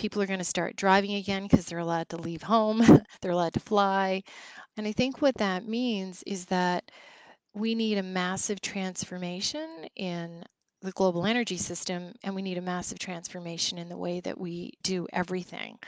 People 0.00 0.22
are 0.22 0.26
going 0.26 0.38
to 0.40 0.44
start 0.46 0.76
driving 0.76 1.14
again 1.16 1.42
because 1.44 1.66
they're 1.66 1.78
allowed 1.78 2.08
to 2.08 2.16
leave 2.16 2.42
home, 2.42 2.80
they're 3.20 3.32
allowed 3.32 3.52
to 3.52 3.60
fly. 3.60 4.22
And 4.78 4.86
I 4.86 4.92
think 4.92 5.20
what 5.20 5.36
that 5.36 5.68
means 5.68 6.24
is 6.26 6.46
that 6.46 6.90
we 7.54 7.74
need 7.74 7.98
a 7.98 8.02
massive 8.02 8.62
transformation 8.62 9.86
in 9.96 10.42
the 10.80 10.92
global 10.92 11.26
energy 11.26 11.58
system, 11.58 12.14
and 12.22 12.34
we 12.34 12.40
need 12.42 12.56
a 12.56 12.62
massive 12.62 12.98
transformation 12.98 13.76
in 13.76 13.90
the 13.90 13.98
way 13.98 14.20
that 14.20 14.40
we 14.40 14.72
do 14.82 15.06
everything. 15.12 15.78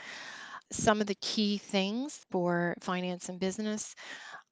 Some 0.70 1.00
of 1.00 1.06
the 1.06 1.16
key 1.16 1.56
things 1.56 2.20
for 2.30 2.74
finance 2.82 3.30
and 3.30 3.40
business, 3.40 3.94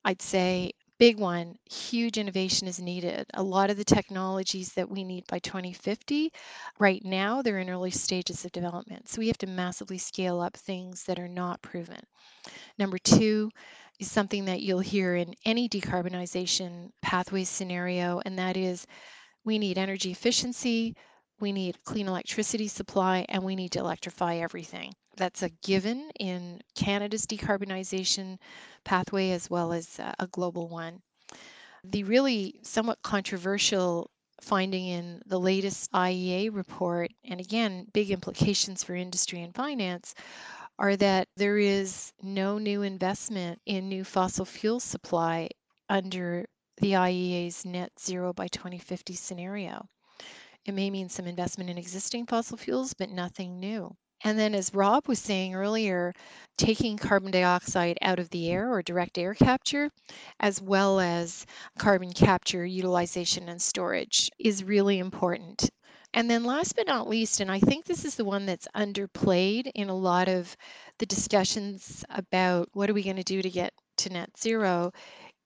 I'd 0.06 0.22
say 0.22 0.72
big 1.00 1.18
one, 1.18 1.56
huge 1.64 2.18
innovation 2.18 2.68
is 2.68 2.78
needed. 2.78 3.26
A 3.34 3.42
lot 3.42 3.70
of 3.70 3.78
the 3.78 3.84
technologies 3.84 4.74
that 4.74 4.90
we 4.90 5.02
need 5.02 5.26
by 5.28 5.38
2050, 5.38 6.30
right 6.78 7.02
now, 7.02 7.40
they're 7.40 7.58
in 7.58 7.70
early 7.70 7.90
stages 7.90 8.44
of 8.44 8.52
development. 8.52 9.08
So 9.08 9.18
we 9.18 9.28
have 9.28 9.38
to 9.38 9.46
massively 9.46 9.96
scale 9.98 10.40
up 10.40 10.56
things 10.56 11.02
that 11.04 11.18
are 11.18 11.26
not 11.26 11.62
proven. 11.62 12.00
Number 12.78 12.98
two, 12.98 13.50
is 13.98 14.10
something 14.10 14.44
that 14.44 14.60
you'll 14.60 14.80
hear 14.80 15.16
in 15.16 15.34
any 15.46 15.68
decarbonization 15.68 16.90
pathway 17.02 17.44
scenario, 17.44 18.20
and 18.24 18.38
that 18.38 18.56
is 18.56 18.86
we 19.44 19.58
need 19.58 19.78
energy 19.78 20.10
efficiency, 20.10 20.94
we 21.40 21.52
need 21.52 21.82
clean 21.84 22.06
electricity 22.06 22.68
supply, 22.68 23.24
and 23.28 23.42
we 23.42 23.56
need 23.56 23.72
to 23.72 23.78
electrify 23.78 24.36
everything. 24.36 24.92
That's 25.16 25.42
a 25.42 25.48
given 25.48 26.10
in 26.18 26.62
Canada's 26.74 27.26
decarbonization 27.26 28.38
pathway 28.84 29.30
as 29.30 29.50
well 29.50 29.72
as 29.72 29.98
uh, 29.98 30.12
a 30.18 30.26
global 30.26 30.68
one. 30.68 31.02
The 31.84 32.04
really 32.04 32.60
somewhat 32.62 33.02
controversial 33.02 34.10
finding 34.40 34.86
in 34.86 35.22
the 35.26 35.38
latest 35.38 35.90
IEA 35.92 36.54
report, 36.54 37.10
and 37.24 37.40
again, 37.40 37.86
big 37.92 38.10
implications 38.10 38.82
for 38.82 38.94
industry 38.94 39.42
and 39.42 39.54
finance, 39.54 40.14
are 40.78 40.96
that 40.96 41.28
there 41.36 41.58
is 41.58 42.12
no 42.22 42.58
new 42.58 42.82
investment 42.82 43.60
in 43.66 43.88
new 43.88 44.04
fossil 44.04 44.44
fuel 44.46 44.80
supply 44.80 45.48
under 45.88 46.46
the 46.78 46.92
IEA's 46.92 47.64
net 47.66 47.92
zero 48.00 48.32
by 48.32 48.48
2050 48.48 49.14
scenario. 49.14 49.86
It 50.64 50.72
may 50.72 50.90
mean 50.90 51.08
some 51.10 51.26
investment 51.26 51.68
in 51.70 51.76
existing 51.76 52.26
fossil 52.26 52.56
fuels, 52.56 52.94
but 52.94 53.10
nothing 53.10 53.60
new. 53.60 53.94
And 54.24 54.38
then, 54.38 54.54
as 54.54 54.72
Rob 54.74 55.06
was 55.06 55.18
saying 55.18 55.54
earlier, 55.54 56.14
taking 56.56 56.96
carbon 56.96 57.30
dioxide 57.30 57.98
out 58.00 58.18
of 58.18 58.30
the 58.30 58.48
air 58.50 58.72
or 58.72 58.82
direct 58.82 59.18
air 59.18 59.34
capture, 59.34 59.90
as 60.38 60.60
well 60.60 60.98
as 60.98 61.44
carbon 61.78 62.12
capture, 62.12 62.64
utilization, 62.64 63.48
and 63.50 63.60
storage, 63.60 64.30
is 64.38 64.64
really 64.64 64.98
important. 64.98 65.68
And 66.14 66.30
then 66.30 66.44
last 66.44 66.74
but 66.76 66.86
not 66.86 67.08
least, 67.08 67.40
and 67.40 67.50
I 67.50 67.60
think 67.60 67.84
this 67.84 68.04
is 68.04 68.14
the 68.16 68.24
one 68.24 68.46
that's 68.46 68.68
underplayed 68.74 69.70
in 69.74 69.88
a 69.90 69.94
lot 69.96 70.28
of 70.28 70.56
the 70.98 71.06
discussions 71.06 72.04
about 72.10 72.68
what 72.72 72.88
are 72.90 72.94
we 72.94 73.02
going 73.02 73.16
to 73.16 73.22
do 73.22 73.42
to 73.42 73.50
get 73.50 73.72
to 73.98 74.10
net 74.10 74.30
zero, 74.38 74.92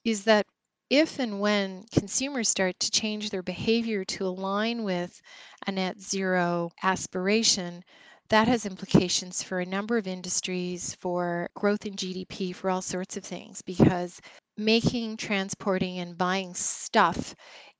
is 0.04 0.24
that 0.24 0.46
if 0.90 1.18
and 1.18 1.40
when 1.40 1.84
consumers 1.92 2.48
start 2.48 2.78
to 2.80 2.90
change 2.90 3.30
their 3.30 3.42
behavior 3.42 4.04
to 4.04 4.26
align 4.26 4.84
with 4.84 5.20
a 5.66 5.72
net 5.72 6.00
zero 6.00 6.70
aspiration, 6.82 7.82
that 8.28 8.48
has 8.48 8.66
implications 8.66 9.42
for 9.42 9.60
a 9.60 9.66
number 9.66 9.96
of 9.96 10.06
industries, 10.06 10.94
for 10.94 11.48
growth 11.54 11.84
in 11.86 11.94
GDP, 11.94 12.54
for 12.54 12.70
all 12.70 12.82
sorts 12.82 13.16
of 13.16 13.24
things, 13.24 13.62
because 13.62 14.20
making, 14.56 15.16
transporting, 15.16 15.98
and 15.98 16.16
buying 16.16 16.54
stuff 16.54 17.34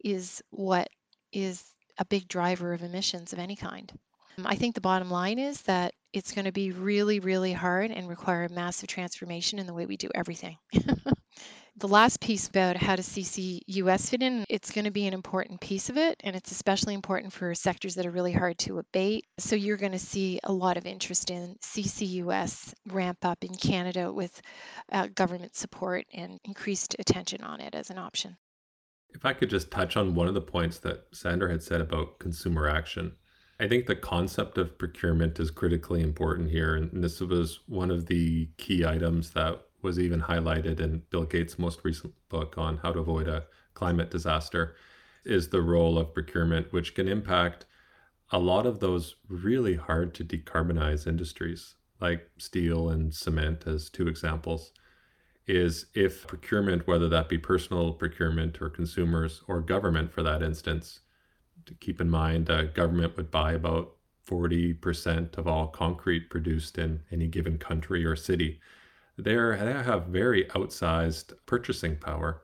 is 0.05 0.43
what 0.51 0.89
is 1.33 1.65
a 1.99 2.05
big 2.05 2.29
driver 2.29 2.73
of 2.73 2.83
emissions 2.83 3.33
of 3.33 3.39
any 3.39 3.57
kind. 3.57 3.93
Um, 4.39 4.47
I 4.47 4.57
think 4.57 4.75
the 4.75 4.81
bottom 4.81 5.11
line 5.11 5.39
is 5.39 5.63
that 5.63 5.95
it's 6.13 6.33
going 6.33 6.45
to 6.45 6.53
be 6.53 6.73
really, 6.73 7.21
really 7.21 7.53
hard 7.53 7.91
and 7.91 8.09
require 8.09 8.45
a 8.45 8.49
massive 8.53 8.89
transformation 8.89 9.59
in 9.59 9.67
the 9.67 9.75
way 9.75 9.87
we 9.87 9.97
do 9.97 10.09
everything. 10.15 10.57
the 11.77 11.89
last 11.89 12.21
piece 12.21 12.47
about 12.47 12.77
how 12.77 12.95
does 12.95 13.09
CCUS 13.09 14.11
fit 14.11 14.23
in, 14.23 14.45
it's 14.49 14.71
going 14.71 14.85
to 14.85 14.93
be 14.93 15.07
an 15.07 15.15
important 15.15 15.61
piece 15.61 15.89
of 15.89 15.97
it, 15.97 16.21
and 16.23 16.37
it's 16.37 16.53
especially 16.53 16.95
important 16.95 17.33
for 17.33 17.53
sectors 17.55 17.97
that 17.97 18.07
are 18.07 18.13
really 18.13 18.33
hard 18.33 18.59
to 18.59 18.79
abate. 18.79 19.27
So 19.39 19.57
you're 19.57 19.77
going 19.77 19.93
to 19.93 19.99
see 19.99 20.39
a 20.45 20.53
lot 20.53 20.77
of 20.77 20.87
interest 20.87 21.31
in 21.31 21.57
CCUS 21.63 22.75
ramp 22.87 23.19
up 23.23 23.43
in 23.43 23.55
Canada 23.55 24.13
with 24.13 24.41
uh, 24.93 25.09
government 25.09 25.57
support 25.57 26.07
and 26.15 26.39
increased 26.45 26.95
attention 26.99 27.43
on 27.43 27.61
it 27.61 27.75
as 27.75 27.91
an 27.91 27.99
option. 27.99 28.37
If 29.11 29.25
I 29.25 29.33
could 29.33 29.51
just 29.51 29.71
touch 29.71 29.97
on 29.97 30.15
one 30.15 30.29
of 30.29 30.35
the 30.35 30.41
points 30.41 30.79
that 30.79 31.07
Sandra 31.13 31.51
had 31.51 31.63
said 31.63 31.81
about 31.81 32.19
consumer 32.21 32.69
action. 32.69 33.17
I 33.61 33.69
think 33.69 33.87
the 33.87 33.95
concept 33.95 34.59
of 34.59 34.77
procurement 34.79 35.39
is 35.39 35.53
critically 35.53 36.03
important 36.03 36.51
here. 36.51 36.75
And 36.75 37.03
this 37.03 37.21
was 37.21 37.61
one 37.67 37.91
of 37.93 38.07
the 38.07 38.49
key 38.59 38.85
items 38.85 39.31
that 39.31 39.63
was 39.85 39.99
even 39.99 40.23
highlighted 40.23 40.81
in 40.81 41.03
Bill 41.11 41.25
Gates' 41.25 41.59
most 41.59 41.81
recent 41.85 42.15
book 42.29 42.57
on 42.59 42.79
how 42.79 42.93
to 42.93 43.01
avoid 43.01 43.29
a 43.29 43.45
climate 43.75 44.11
disaster 44.11 44.75
is 45.25 45.49
the 45.49 45.63
role 45.63 45.99
of 45.99 46.15
procurement, 46.15 46.73
which 46.73 46.95
can 46.95 47.07
impact 47.07 47.67
a 48.31 48.39
lot 48.39 48.67
of 48.67 48.81
those 48.81 49.17
really 49.29 49.75
hard 49.75 50.15
to 50.15 50.25
decarbonize 50.25 51.07
industries, 51.07 51.75
like 52.01 52.29
steel 52.39 52.89
and 52.89 53.15
cement, 53.15 53.67
as 53.67 53.91
two 53.91 54.09
examples. 54.09 54.73
Is 55.47 55.87
if 55.95 56.27
procurement, 56.27 56.87
whether 56.87 57.09
that 57.11 57.29
be 57.29 57.37
personal 57.37 57.93
procurement 57.93 58.63
or 58.63 58.71
consumers 58.71 59.43
or 59.47 59.61
government 59.61 60.11
for 60.11 60.23
that 60.23 60.43
instance, 60.43 61.01
to 61.67 61.75
keep 61.75 62.01
in 62.01 62.09
mind, 62.09 62.49
uh, 62.51 62.65
government 62.65 63.17
would 63.17 63.31
buy 63.31 63.53
about 63.53 63.95
40% 64.27 65.37
of 65.37 65.47
all 65.47 65.69
concrete 65.69 66.31
produced 66.31 66.79
in 66.79 67.03
any 67.11 67.27
given 67.27 67.59
country 67.59 68.05
or 68.05 68.17
city. 68.17 68.61
They're, 69.17 69.57
they 69.57 69.73
have 69.73 70.07
very 70.07 70.45
outsized 70.47 71.33
purchasing 71.47 71.97
power. 71.97 72.43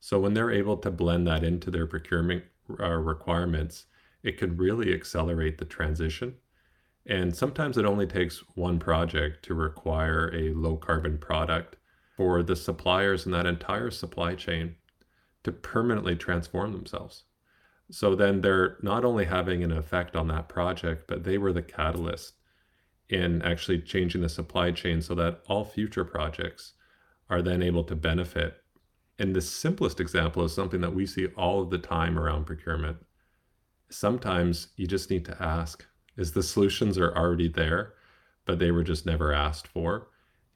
So 0.00 0.20
when 0.20 0.34
they're 0.34 0.52
able 0.52 0.76
to 0.78 0.90
blend 0.90 1.26
that 1.26 1.42
into 1.42 1.70
their 1.70 1.86
procurement 1.86 2.44
uh, 2.78 2.90
requirements, 2.90 3.86
it 4.22 4.38
could 4.38 4.58
really 4.58 4.92
accelerate 4.92 5.58
the 5.58 5.64
transition. 5.64 6.34
And 7.06 7.34
sometimes 7.34 7.78
it 7.78 7.84
only 7.84 8.06
takes 8.06 8.42
one 8.54 8.78
project 8.78 9.44
to 9.44 9.54
require 9.54 10.30
a 10.34 10.52
low 10.52 10.76
carbon 10.76 11.18
product 11.18 11.76
for 12.16 12.42
the 12.42 12.56
suppliers 12.56 13.26
in 13.26 13.32
that 13.32 13.46
entire 13.46 13.90
supply 13.90 14.34
chain 14.34 14.76
to 15.44 15.52
permanently 15.52 16.16
transform 16.16 16.72
themselves. 16.72 17.24
So 17.90 18.16
then 18.16 18.40
they're 18.40 18.78
not 18.82 19.04
only 19.04 19.26
having 19.26 19.62
an 19.62 19.70
effect 19.70 20.16
on 20.16 20.26
that 20.28 20.48
project, 20.48 21.06
but 21.06 21.22
they 21.22 21.38
were 21.38 21.52
the 21.52 21.62
catalyst 21.62 22.34
in 23.08 23.42
actually 23.42 23.80
changing 23.80 24.20
the 24.20 24.28
supply 24.28 24.70
chain 24.72 25.00
so 25.00 25.14
that 25.14 25.40
all 25.48 25.64
future 25.64 26.04
projects 26.04 26.72
are 27.28 27.42
then 27.42 27.62
able 27.62 27.84
to 27.84 27.94
benefit. 27.94 28.62
And 29.18 29.34
the 29.34 29.40
simplest 29.40 30.00
example 30.00 30.44
is 30.44 30.54
something 30.54 30.80
that 30.80 30.94
we 30.94 31.06
see 31.06 31.26
all 31.28 31.62
of 31.62 31.70
the 31.70 31.78
time 31.78 32.18
around 32.18 32.44
procurement. 32.44 32.98
Sometimes 33.88 34.68
you 34.76 34.86
just 34.86 35.10
need 35.10 35.24
to 35.26 35.42
ask 35.42 35.86
is 36.16 36.32
the 36.32 36.42
solutions 36.42 36.98
are 36.98 37.14
already 37.16 37.48
there, 37.48 37.94
but 38.44 38.58
they 38.58 38.70
were 38.70 38.82
just 38.82 39.06
never 39.06 39.32
asked 39.32 39.68
for. 39.68 40.08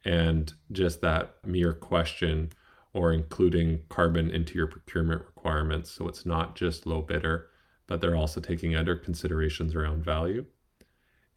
And 0.05 0.53
just 0.73 1.01
that 1.03 1.35
mere 1.45 1.75
question 1.75 2.51
or 2.93 3.13
including 3.13 3.81
carbon 3.89 4.31
into 4.31 4.55
your 4.55 4.67
procurement 4.67 5.23
requirements. 5.23 5.91
So 5.91 6.09
it's 6.09 6.27
not 6.27 6.57
just 6.57 6.87
low 6.87 7.03
bidder, 7.03 7.49
but 7.87 8.01
they're 8.01 8.17
also 8.17 8.41
taking 8.41 8.75
other 8.75 8.97
considerations 8.97 9.75
around 9.75 10.05
value. 10.05 10.45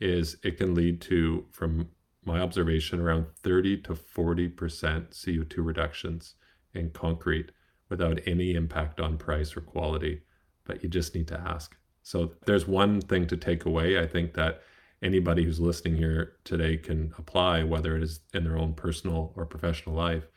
Is 0.03 0.35
it 0.43 0.57
can 0.57 0.75
lead 0.75 0.99
to, 1.01 1.45
from 1.51 1.87
my 2.25 2.39
observation, 2.39 2.99
around 2.99 3.27
30 3.41 3.77
to 3.83 3.93
40% 3.93 4.53
CO2 4.53 5.53
reductions 5.57 6.35
in 6.73 6.89
concrete 6.89 7.51
without 7.89 8.19
any 8.25 8.53
impact 8.53 8.99
on 8.99 9.17
price 9.17 9.55
or 9.55 9.61
quality. 9.61 10.21
But 10.65 10.83
you 10.83 10.89
just 10.89 11.15
need 11.15 11.27
to 11.29 11.39
ask. 11.39 11.75
So 12.01 12.33
there's 12.45 12.67
one 12.67 12.99
thing 12.99 13.27
to 13.27 13.37
take 13.37 13.65
away. 13.65 13.97
I 13.97 14.07
think 14.07 14.33
that 14.33 14.61
anybody 15.01 15.45
who's 15.45 15.59
listening 15.59 15.95
here 15.95 16.33
today 16.43 16.75
can 16.77 17.13
apply, 17.17 17.63
whether 17.63 17.95
it 17.95 18.03
is 18.03 18.19
in 18.33 18.43
their 18.43 18.57
own 18.57 18.73
personal 18.73 19.31
or 19.37 19.45
professional 19.45 19.95
life, 19.95 20.27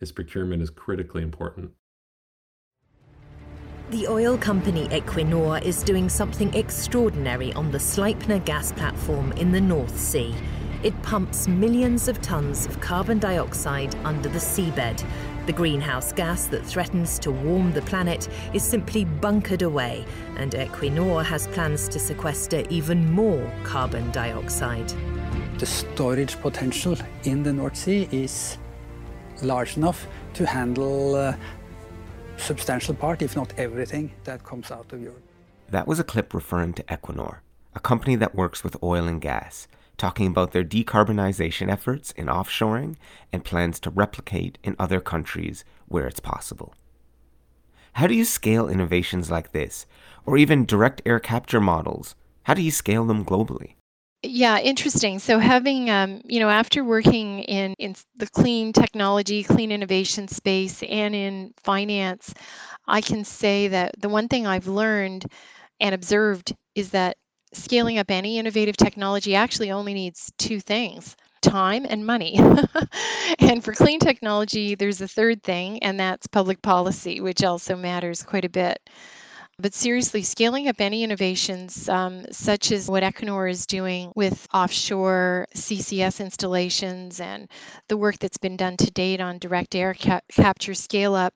is 0.00 0.12
procurement 0.12 0.62
is 0.62 0.68
critically 0.70 1.22
important. 1.22 1.70
The 3.90 4.08
oil 4.08 4.36
company 4.36 4.88
Equinor 4.88 5.62
is 5.62 5.84
doing 5.84 6.08
something 6.08 6.52
extraordinary 6.54 7.52
on 7.52 7.70
the 7.70 7.78
Sleipner 7.78 8.44
gas 8.44 8.72
platform 8.72 9.30
in 9.34 9.52
the 9.52 9.60
North 9.60 9.96
Sea. 9.96 10.34
It 10.82 11.00
pumps 11.02 11.46
millions 11.46 12.08
of 12.08 12.20
tons 12.20 12.66
of 12.66 12.80
carbon 12.80 13.20
dioxide 13.20 13.94
under 14.02 14.28
the 14.28 14.40
seabed. 14.40 15.06
The 15.46 15.52
greenhouse 15.52 16.12
gas 16.12 16.46
that 16.46 16.66
threatens 16.66 17.20
to 17.20 17.30
warm 17.30 17.72
the 17.74 17.82
planet 17.82 18.28
is 18.52 18.64
simply 18.64 19.04
bunkered 19.04 19.62
away, 19.62 20.04
and 20.36 20.50
Equinor 20.50 21.24
has 21.24 21.46
plans 21.46 21.88
to 21.90 22.00
sequester 22.00 22.64
even 22.68 23.12
more 23.12 23.48
carbon 23.62 24.10
dioxide. 24.10 24.92
The 25.58 25.66
storage 25.66 26.36
potential 26.40 26.96
in 27.22 27.44
the 27.44 27.52
North 27.52 27.76
Sea 27.76 28.08
is 28.10 28.58
large 29.42 29.76
enough 29.76 30.08
to 30.34 30.44
handle 30.44 31.14
uh, 31.14 31.36
substantial 32.36 32.94
part, 32.94 33.22
if 33.22 33.36
not 33.36 33.52
everything, 33.58 34.12
that 34.24 34.44
comes 34.44 34.70
out 34.70 34.92
of 34.92 35.02
Europe. 35.02 35.22
That 35.68 35.86
was 35.86 35.98
a 35.98 36.04
clip 36.04 36.32
referring 36.34 36.74
to 36.74 36.82
Equinor, 36.84 37.38
a 37.74 37.80
company 37.80 38.16
that 38.16 38.34
works 38.34 38.62
with 38.62 38.82
oil 38.82 39.06
and 39.06 39.20
gas, 39.20 39.66
talking 39.96 40.26
about 40.26 40.52
their 40.52 40.64
decarbonization 40.64 41.70
efforts 41.70 42.12
in 42.12 42.26
offshoring 42.26 42.96
and 43.32 43.44
plans 43.44 43.80
to 43.80 43.90
replicate 43.90 44.58
in 44.62 44.76
other 44.78 45.00
countries 45.00 45.64
where 45.88 46.06
it's 46.06 46.20
possible. 46.20 46.74
How 47.94 48.06
do 48.06 48.14
you 48.14 48.26
scale 48.26 48.68
innovations 48.68 49.30
like 49.30 49.52
this, 49.52 49.86
or 50.26 50.36
even 50.36 50.66
direct 50.66 51.00
air 51.06 51.18
capture 51.18 51.60
models? 51.60 52.14
How 52.42 52.52
do 52.54 52.60
you 52.60 52.70
scale 52.70 53.06
them 53.06 53.24
globally? 53.24 53.75
Yeah, 54.28 54.58
interesting. 54.58 55.18
So 55.18 55.38
having, 55.38 55.90
um, 55.90 56.22
you 56.24 56.40
know, 56.40 56.48
after 56.48 56.82
working 56.82 57.40
in 57.40 57.74
in 57.78 57.94
the 58.16 58.26
clean 58.26 58.72
technology, 58.72 59.42
clean 59.44 59.70
innovation 59.70 60.26
space, 60.28 60.82
and 60.82 61.14
in 61.14 61.54
finance, 61.62 62.32
I 62.88 63.00
can 63.02 63.24
say 63.24 63.68
that 63.68 63.94
the 64.00 64.08
one 64.08 64.28
thing 64.28 64.46
I've 64.46 64.66
learned 64.68 65.26
and 65.80 65.94
observed 65.94 66.54
is 66.74 66.90
that 66.90 67.16
scaling 67.52 67.98
up 67.98 68.10
any 68.10 68.38
innovative 68.38 68.76
technology 68.76 69.34
actually 69.36 69.70
only 69.70 69.94
needs 69.94 70.32
two 70.38 70.60
things 70.60 71.16
time 71.42 71.86
and 71.88 72.04
money. 72.04 72.38
and 73.38 73.62
for 73.62 73.72
clean 73.74 74.00
technology, 74.00 74.74
there's 74.74 75.00
a 75.00 75.08
third 75.08 75.42
thing, 75.42 75.80
and 75.84 76.00
that's 76.00 76.26
public 76.26 76.62
policy, 76.62 77.20
which 77.20 77.44
also 77.44 77.76
matters 77.76 78.22
quite 78.24 78.44
a 78.44 78.48
bit. 78.48 78.78
But 79.58 79.72
seriously, 79.72 80.22
scaling 80.22 80.68
up 80.68 80.80
any 80.80 81.02
innovations, 81.02 81.88
um, 81.88 82.26
such 82.30 82.70
as 82.72 82.90
what 82.90 83.02
Equinor 83.02 83.50
is 83.50 83.64
doing 83.64 84.12
with 84.14 84.46
offshore 84.52 85.46
CCS 85.54 86.20
installations 86.20 87.20
and 87.20 87.48
the 87.88 87.96
work 87.96 88.18
that's 88.18 88.36
been 88.36 88.58
done 88.58 88.76
to 88.76 88.90
date 88.90 89.20
on 89.20 89.38
direct 89.38 89.74
air 89.74 89.94
cap- 89.94 90.24
capture 90.30 90.74
scale 90.74 91.14
up, 91.14 91.32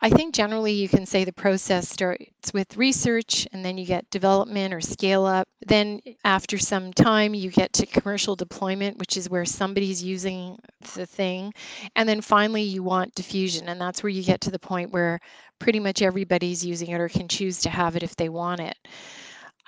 I 0.00 0.10
think 0.10 0.34
generally 0.34 0.72
you 0.72 0.88
can 0.88 1.06
say 1.06 1.24
the 1.24 1.32
process 1.32 1.88
starts 1.88 2.52
with 2.52 2.76
research 2.76 3.48
and 3.52 3.64
then 3.64 3.78
you 3.78 3.86
get 3.86 4.10
development 4.10 4.74
or 4.74 4.80
scale 4.80 5.24
up. 5.24 5.48
Then, 5.66 6.00
after 6.22 6.58
some 6.58 6.92
time, 6.92 7.32
you 7.32 7.50
get 7.50 7.72
to 7.74 7.86
commercial 7.86 8.36
deployment, 8.36 8.98
which 8.98 9.16
is 9.16 9.30
where 9.30 9.46
somebody's 9.46 10.02
using 10.02 10.58
the 10.94 11.06
thing. 11.06 11.54
And 11.96 12.06
then 12.08 12.20
finally, 12.20 12.62
you 12.62 12.82
want 12.82 13.14
diffusion. 13.14 13.68
And 13.68 13.80
that's 13.80 14.02
where 14.02 14.10
you 14.10 14.22
get 14.22 14.42
to 14.42 14.50
the 14.50 14.58
point 14.58 14.90
where 14.90 15.18
pretty 15.58 15.80
much 15.80 16.02
everybody's 16.02 16.64
using 16.64 16.90
it 16.90 17.00
or 17.00 17.08
can 17.08 17.28
choose 17.28 17.60
to 17.60 17.70
have 17.70 17.96
it 17.96 18.02
if 18.02 18.16
they 18.16 18.28
want 18.28 18.60
it. 18.60 18.76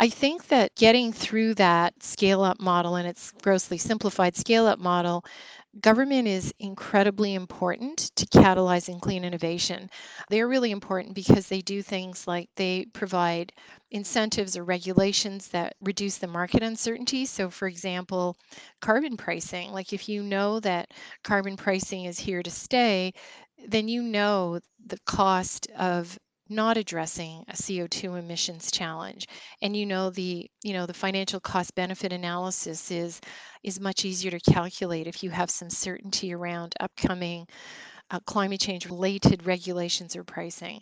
I 0.01 0.09
think 0.09 0.49
that 0.49 0.75
getting 0.77 1.13
through 1.13 1.55
that 1.55 2.03
scale 2.03 2.43
up 2.43 2.61
model 2.61 2.97
and 2.97 3.07
its 3.09 3.33
grossly 3.43 3.79
simplified 3.79 4.37
scale 4.37 4.67
up 4.67 4.79
model 4.79 5.25
government 5.81 6.29
is 6.29 6.53
incredibly 6.61 7.35
important 7.35 7.99
to 8.17 8.27
catalyzing 8.27 9.01
clean 9.01 9.25
innovation. 9.25 9.91
They're 10.29 10.49
really 10.49 10.71
important 10.71 11.15
because 11.15 11.49
they 11.49 11.61
do 11.63 11.83
things 11.83 12.27
like 12.27 12.49
they 12.57 12.87
provide 12.93 13.53
incentives 13.91 14.57
or 14.57 14.65
regulations 14.65 15.49
that 15.49 15.75
reduce 15.81 16.19
the 16.19 16.27
market 16.29 16.63
uncertainty. 16.63 17.27
So, 17.27 17.51
for 17.51 17.69
example, 17.69 18.37
carbon 18.81 19.17
pricing, 19.17 19.73
like 19.73 19.93
if 19.93 20.09
you 20.09 20.23
know 20.23 20.61
that 20.61 20.93
carbon 21.25 21.57
pricing 21.57 22.05
is 22.05 22.19
here 22.19 22.43
to 22.43 22.51
stay, 22.51 23.13
then 23.67 23.89
you 23.89 24.03
know 24.03 24.61
the 24.87 24.99
cost 25.07 25.69
of 25.79 26.19
not 26.49 26.77
addressing 26.79 27.45
a 27.49 27.53
CO2 27.53 28.19
emissions 28.19 28.71
challenge. 28.71 29.27
And 29.61 29.77
you 29.77 29.85
know 29.87 30.11
the 30.11 30.51
you 30.63 30.73
know 30.73 30.87
the 30.87 30.95
financial 30.95 31.41
cost 31.41 31.75
benefit 31.75 32.13
analysis 32.13 32.91
is 32.91 33.21
is 33.63 33.81
much 33.81 34.05
easier 34.05 34.31
to 34.31 34.53
calculate 34.53 35.07
if 35.07 35.23
you 35.23 35.31
have 35.31 35.51
some 35.51 35.71
certainty 35.71 36.33
around 36.33 36.75
upcoming 36.81 37.47
uh, 38.11 38.21
climate 38.21 38.61
change 38.61 38.87
related 38.87 39.45
regulations 39.47 40.17
or 40.17 40.25
pricing. 40.25 40.81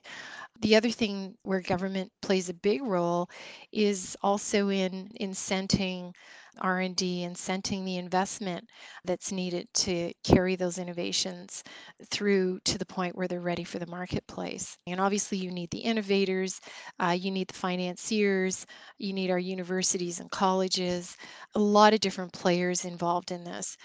The 0.61 0.77
other 0.77 0.91
thing 0.91 1.35
where 1.43 1.61
government 1.61 2.13
plays 2.23 2.49
a 2.49 2.55
big 2.55 2.83
role 2.83 3.29
is 3.73 4.17
also 4.23 4.69
in 4.69 5.11
incenting 5.21 6.15
R&D, 6.61 7.27
incenting 7.29 7.85
the 7.85 7.97
investment 7.97 8.65
that's 9.05 9.33
needed 9.33 9.69
to 9.75 10.13
carry 10.25 10.57
those 10.57 10.79
innovations 10.79 11.63
through 12.11 12.61
to 12.65 12.79
the 12.79 12.87
point 12.87 13.17
where 13.17 13.29
they're 13.29 13.41
ready 13.41 13.65
for 13.65 13.79
the 13.79 13.87
marketplace. 13.87 14.77
And 14.87 15.01
obviously, 15.01 15.39
you 15.39 15.51
need 15.51 15.71
the 15.71 15.79
innovators, 15.79 16.61
uh, 17.01 17.17
you 17.19 17.31
need 17.31 17.49
the 17.49 17.55
financiers, 17.55 18.67
you 18.99 19.13
need 19.13 19.31
our 19.31 19.39
universities 19.39 20.21
and 20.21 20.31
colleges, 20.31 21.17
a 21.55 21.59
lot 21.61 21.95
of 21.95 22.01
different 22.01 22.33
players 22.33 22.85
involved 22.85 23.31
in 23.31 23.45
this. 23.45 23.77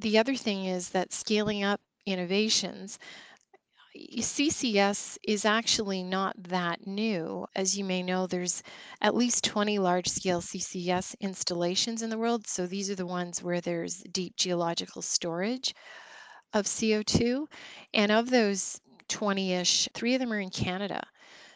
The 0.00 0.18
other 0.18 0.34
thing 0.34 0.66
is 0.66 0.90
that 0.90 1.12
scaling 1.12 1.64
up 1.64 1.80
innovations 2.06 2.98
CCS 3.96 5.18
is 5.22 5.44
actually 5.44 6.02
not 6.02 6.40
that 6.44 6.86
new. 6.86 7.46
As 7.56 7.76
you 7.76 7.84
may 7.84 8.02
know, 8.02 8.26
there's 8.26 8.62
at 9.00 9.14
least 9.14 9.44
20 9.44 9.78
large 9.78 10.08
scale 10.08 10.40
CCS 10.40 11.16
installations 11.20 12.02
in 12.02 12.10
the 12.10 12.18
world. 12.18 12.46
So 12.46 12.66
these 12.66 12.88
are 12.90 12.94
the 12.94 13.06
ones 13.06 13.42
where 13.42 13.60
there's 13.60 14.02
deep 14.12 14.36
geological 14.36 15.02
storage 15.02 15.74
of 16.52 16.66
CO2. 16.66 17.46
And 17.92 18.12
of 18.12 18.30
those 18.30 18.80
20 19.08 19.54
ish, 19.54 19.88
three 19.92 20.14
of 20.14 20.20
them 20.20 20.32
are 20.32 20.40
in 20.40 20.50
Canada. 20.50 21.02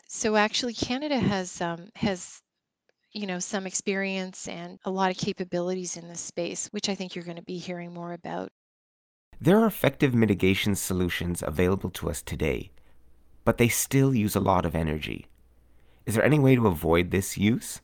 So 0.09 0.37
actually, 0.37 0.75
Canada 0.75 1.19
has 1.19 1.61
um, 1.61 1.89
has 1.95 2.43
you 3.13 3.27
know 3.27 3.39
some 3.39 3.67
experience 3.67 4.49
and 4.49 4.79
a 4.85 4.91
lot 4.91 5.11
of 5.11 5.17
capabilities 5.17 5.97
in 5.97 6.09
this 6.09 6.21
space, 6.21 6.67
which 6.73 6.89
I 6.89 6.95
think 6.95 7.15
you're 7.15 7.25
going 7.25 7.37
to 7.37 7.43
be 7.43 7.59
hearing 7.59 7.95
more 7.95 8.13
about. 8.13 8.53
There 9.41 9.59
are 9.59 9.67
effective 9.67 10.15
mitigation 10.15 10.75
solutions 10.75 11.43
available 11.43 11.91
to 11.91 12.09
us 12.09 12.23
today, 12.23 12.71
but 13.45 13.59
they 13.59 13.69
still 13.69 14.15
use 14.15 14.35
a 14.35 14.41
lot 14.41 14.65
of 14.65 14.75
energy. 14.75 15.27
Is 16.07 16.15
there 16.15 16.25
any 16.25 16.39
way 16.39 16.55
to 16.55 16.67
avoid 16.67 17.11
this 17.11 17.37
use? 17.37 17.81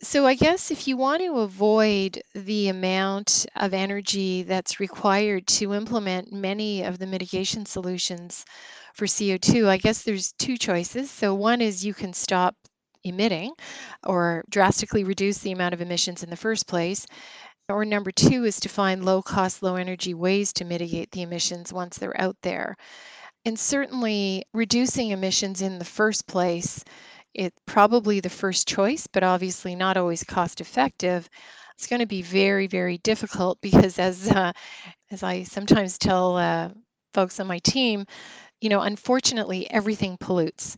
So, 0.00 0.26
I 0.26 0.34
guess 0.34 0.70
if 0.70 0.86
you 0.86 0.96
want 0.96 1.22
to 1.22 1.38
avoid 1.38 2.22
the 2.32 2.68
amount 2.68 3.46
of 3.56 3.74
energy 3.74 4.44
that's 4.44 4.78
required 4.78 5.48
to 5.48 5.74
implement 5.74 6.32
many 6.32 6.82
of 6.82 6.98
the 7.00 7.06
mitigation 7.06 7.66
solutions 7.66 8.44
for 8.94 9.06
CO2, 9.06 9.66
I 9.66 9.76
guess 9.76 10.02
there's 10.02 10.32
two 10.38 10.56
choices. 10.56 11.10
So, 11.10 11.34
one 11.34 11.60
is 11.60 11.84
you 11.84 11.94
can 11.94 12.12
stop 12.12 12.54
emitting 13.02 13.52
or 14.04 14.44
drastically 14.50 15.02
reduce 15.02 15.38
the 15.38 15.52
amount 15.52 15.74
of 15.74 15.80
emissions 15.80 16.22
in 16.22 16.30
the 16.30 16.36
first 16.36 16.68
place. 16.68 17.06
Or 17.70 17.84
number 17.84 18.10
two 18.10 18.44
is 18.44 18.60
to 18.60 18.68
find 18.68 19.04
low 19.04 19.20
cost, 19.20 19.62
low 19.62 19.76
energy 19.76 20.14
ways 20.14 20.54
to 20.54 20.64
mitigate 20.64 21.10
the 21.10 21.20
emissions 21.20 21.70
once 21.70 21.98
they're 21.98 22.18
out 22.18 22.36
there. 22.40 22.76
And 23.44 23.58
certainly 23.58 24.44
reducing 24.54 25.10
emissions 25.10 25.60
in 25.60 25.78
the 25.78 25.84
first 25.84 26.26
place, 26.26 26.82
it's 27.34 27.60
probably 27.66 28.20
the 28.20 28.30
first 28.30 28.66
choice, 28.66 29.06
but 29.06 29.22
obviously 29.22 29.74
not 29.74 29.98
always 29.98 30.24
cost 30.24 30.62
effective. 30.62 31.28
It's 31.74 31.86
going 31.86 32.00
to 32.00 32.06
be 32.06 32.22
very, 32.22 32.66
very 32.66 32.98
difficult 32.98 33.58
because 33.62 33.98
as 33.98 34.30
uh, 34.30 34.52
as 35.10 35.22
I 35.22 35.42
sometimes 35.42 35.98
tell 35.98 36.38
uh, 36.38 36.70
folks 37.12 37.38
on 37.38 37.46
my 37.46 37.58
team, 37.58 38.06
you 38.62 38.70
know, 38.70 38.80
unfortunately 38.80 39.70
everything 39.70 40.16
pollutes. 40.18 40.76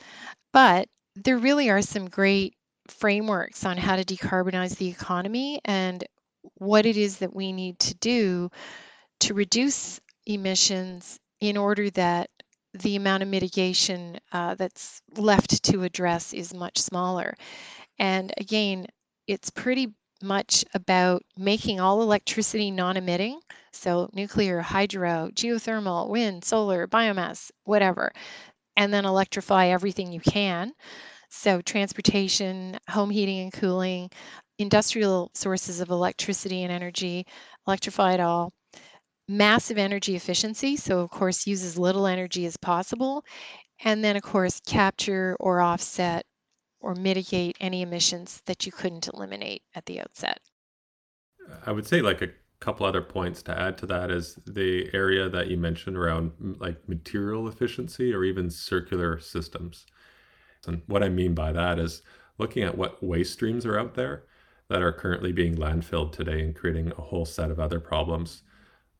But 0.52 0.88
there 1.14 1.38
really 1.38 1.70
are 1.70 1.82
some 1.82 2.08
great 2.08 2.54
frameworks 2.88 3.64
on 3.64 3.76
how 3.76 3.94
to 3.94 4.04
decarbonize 4.04 4.76
the 4.76 4.88
economy 4.88 5.60
and 5.64 6.04
what 6.54 6.86
it 6.86 6.96
is 6.96 7.18
that 7.18 7.34
we 7.34 7.52
need 7.52 7.78
to 7.80 7.94
do 7.96 8.50
to 9.20 9.34
reduce 9.34 10.00
emissions 10.26 11.18
in 11.40 11.56
order 11.56 11.90
that 11.90 12.30
the 12.74 12.96
amount 12.96 13.22
of 13.22 13.28
mitigation 13.28 14.18
uh, 14.32 14.54
that's 14.54 15.02
left 15.16 15.62
to 15.64 15.82
address 15.82 16.32
is 16.32 16.54
much 16.54 16.78
smaller. 16.78 17.34
And 17.98 18.32
again, 18.36 18.86
it's 19.26 19.50
pretty 19.50 19.88
much 20.22 20.64
about 20.74 21.22
making 21.36 21.80
all 21.80 22.02
electricity 22.02 22.70
non 22.70 22.96
emitting. 22.96 23.40
So, 23.72 24.10
nuclear, 24.12 24.60
hydro, 24.60 25.30
geothermal, 25.34 26.08
wind, 26.08 26.44
solar, 26.44 26.86
biomass, 26.86 27.50
whatever. 27.64 28.12
And 28.76 28.92
then 28.92 29.04
electrify 29.04 29.68
everything 29.68 30.12
you 30.12 30.20
can. 30.20 30.72
So, 31.30 31.60
transportation, 31.62 32.78
home 32.88 33.10
heating 33.10 33.40
and 33.40 33.52
cooling, 33.52 34.10
industrial 34.60 35.30
sources 35.34 35.80
of 35.80 35.90
electricity 35.90 36.62
and 36.62 36.72
energy, 36.72 37.26
electrify 37.66 38.14
it 38.14 38.20
all. 38.20 38.52
Massive 39.28 39.78
energy 39.78 40.16
efficiency, 40.16 40.76
so 40.76 41.00
of 41.00 41.10
course 41.10 41.46
use 41.46 41.62
as 41.62 41.78
little 41.78 42.06
energy 42.06 42.46
as 42.46 42.56
possible. 42.56 43.24
And 43.84 44.04
then 44.04 44.16
of 44.16 44.22
course 44.22 44.60
capture 44.66 45.36
or 45.40 45.60
offset 45.60 46.26
or 46.80 46.94
mitigate 46.94 47.56
any 47.60 47.82
emissions 47.82 48.42
that 48.46 48.66
you 48.66 48.72
couldn't 48.72 49.08
eliminate 49.08 49.62
at 49.74 49.86
the 49.86 50.00
outset. 50.00 50.40
I 51.64 51.72
would 51.72 51.86
say 51.86 52.02
like 52.02 52.22
a 52.22 52.28
couple 52.58 52.84
other 52.84 53.02
points 53.02 53.42
to 53.42 53.58
add 53.58 53.78
to 53.78 53.86
that 53.86 54.10
is 54.10 54.38
the 54.46 54.90
area 54.92 55.28
that 55.28 55.48
you 55.48 55.56
mentioned 55.56 55.96
around 55.96 56.32
like 56.58 56.88
material 56.88 57.48
efficiency 57.48 58.12
or 58.12 58.24
even 58.24 58.50
circular 58.50 59.18
systems. 59.18 59.86
And 60.66 60.82
what 60.86 61.02
I 61.02 61.08
mean 61.08 61.34
by 61.34 61.52
that 61.52 61.78
is 61.78 62.02
looking 62.36 62.62
at 62.62 62.76
what 62.76 63.02
waste 63.02 63.32
streams 63.32 63.64
are 63.64 63.78
out 63.78 63.94
there 63.94 64.24
that 64.70 64.82
are 64.82 64.92
currently 64.92 65.32
being 65.32 65.56
landfilled 65.56 66.12
today 66.12 66.40
and 66.44 66.54
creating 66.54 66.92
a 66.92 67.02
whole 67.02 67.24
set 67.26 67.50
of 67.50 67.58
other 67.58 67.80
problems. 67.80 68.42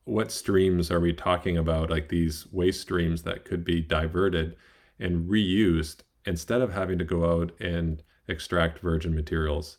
What 0.03 0.29
streams 0.29 0.91
are 0.91 0.99
we 0.99 1.13
talking 1.13 1.57
about? 1.57 1.89
Like 1.89 2.09
these 2.09 2.45
waste 2.51 2.81
streams 2.81 3.23
that 3.23 3.45
could 3.45 3.63
be 3.63 3.79
diverted 3.79 4.57
and 4.99 5.29
reused 5.29 6.01
instead 6.25 6.61
of 6.61 6.73
having 6.73 6.99
to 6.99 7.05
go 7.05 7.41
out 7.41 7.53
and 7.61 8.03
extract 8.27 8.79
virgin 8.79 9.15
materials. 9.15 9.77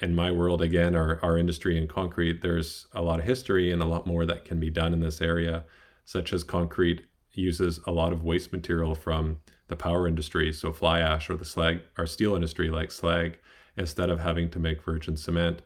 In 0.00 0.14
my 0.14 0.30
world, 0.30 0.62
again, 0.62 0.96
our, 0.96 1.20
our 1.22 1.36
industry 1.36 1.76
in 1.76 1.86
concrete, 1.86 2.40
there's 2.40 2.86
a 2.94 3.02
lot 3.02 3.18
of 3.18 3.26
history 3.26 3.70
and 3.70 3.82
a 3.82 3.86
lot 3.86 4.06
more 4.06 4.24
that 4.24 4.46
can 4.46 4.58
be 4.58 4.70
done 4.70 4.94
in 4.94 5.00
this 5.00 5.20
area, 5.20 5.64
such 6.06 6.32
as 6.32 6.44
concrete 6.44 7.04
uses 7.34 7.78
a 7.86 7.92
lot 7.92 8.12
of 8.14 8.24
waste 8.24 8.52
material 8.52 8.94
from 8.94 9.38
the 9.68 9.76
power 9.76 10.08
industry, 10.08 10.50
so 10.50 10.72
fly 10.72 11.00
ash 11.00 11.28
or 11.28 11.36
the 11.36 11.44
slag 11.44 11.82
or 11.98 12.06
steel 12.06 12.34
industry 12.34 12.70
like 12.70 12.90
slag 12.90 13.36
instead 13.76 14.10
of 14.10 14.20
having 14.20 14.50
to 14.50 14.58
make 14.58 14.82
virgin 14.82 15.16
cement. 15.16 15.62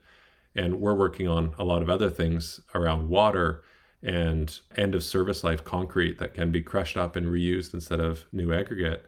And 0.55 0.81
we're 0.81 0.95
working 0.95 1.29
on 1.29 1.55
a 1.59 1.65
lot 1.65 1.83
of 1.83 1.91
other 1.91 2.11
things 2.11 2.61
around 2.75 3.09
water 3.09 3.63
and 4.03 4.59
end 4.77 4.95
of 4.95 5.05
service 5.05 5.45
life 5.45 5.63
concrete 5.63 6.19
that 6.19 6.35
can 6.35 6.51
be 6.51 6.63
crushed 6.63 6.97
up 6.97 7.17
and 7.17 7.27
reused 7.27 7.75
instead 7.75 8.01
of 8.01 8.25
new 8.33 8.53
aggregate 8.53 9.07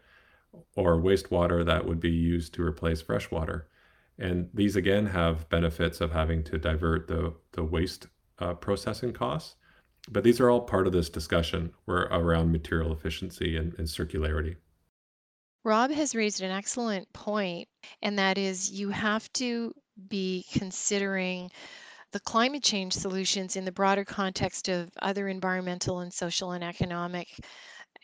or 0.76 0.96
wastewater 0.96 1.64
that 1.64 1.86
would 1.86 2.00
be 2.00 2.10
used 2.10 2.54
to 2.54 2.62
replace 2.62 3.00
fresh 3.00 3.30
water. 3.30 3.68
And 4.18 4.50
these 4.52 4.76
again 4.76 5.06
have 5.06 5.48
benefits 5.48 6.00
of 6.00 6.12
having 6.12 6.44
to 6.44 6.58
divert 6.58 7.08
the, 7.08 7.34
the 7.52 7.64
waste 7.64 8.06
uh, 8.38 8.54
processing 8.54 9.12
costs. 9.12 9.56
But 10.10 10.24
these 10.24 10.40
are 10.40 10.50
all 10.50 10.60
part 10.60 10.86
of 10.86 10.92
this 10.92 11.08
discussion 11.08 11.72
where, 11.86 12.02
around 12.02 12.52
material 12.52 12.92
efficiency 12.92 13.56
and, 13.56 13.72
and 13.78 13.86
circularity. 13.86 14.56
Rob 15.64 15.90
has 15.92 16.14
raised 16.14 16.40
an 16.40 16.50
excellent 16.50 17.12
point, 17.12 17.68
and 18.02 18.18
that 18.18 18.38
is 18.38 18.70
you 18.70 18.90
have 18.90 19.32
to 19.34 19.74
be 20.08 20.44
considering 20.52 21.50
the 22.12 22.20
climate 22.20 22.62
change 22.62 22.92
solutions 22.92 23.56
in 23.56 23.64
the 23.64 23.72
broader 23.72 24.04
context 24.04 24.68
of 24.68 24.90
other 25.00 25.28
environmental 25.28 26.00
and 26.00 26.12
social 26.12 26.52
and 26.52 26.64
economic 26.64 27.28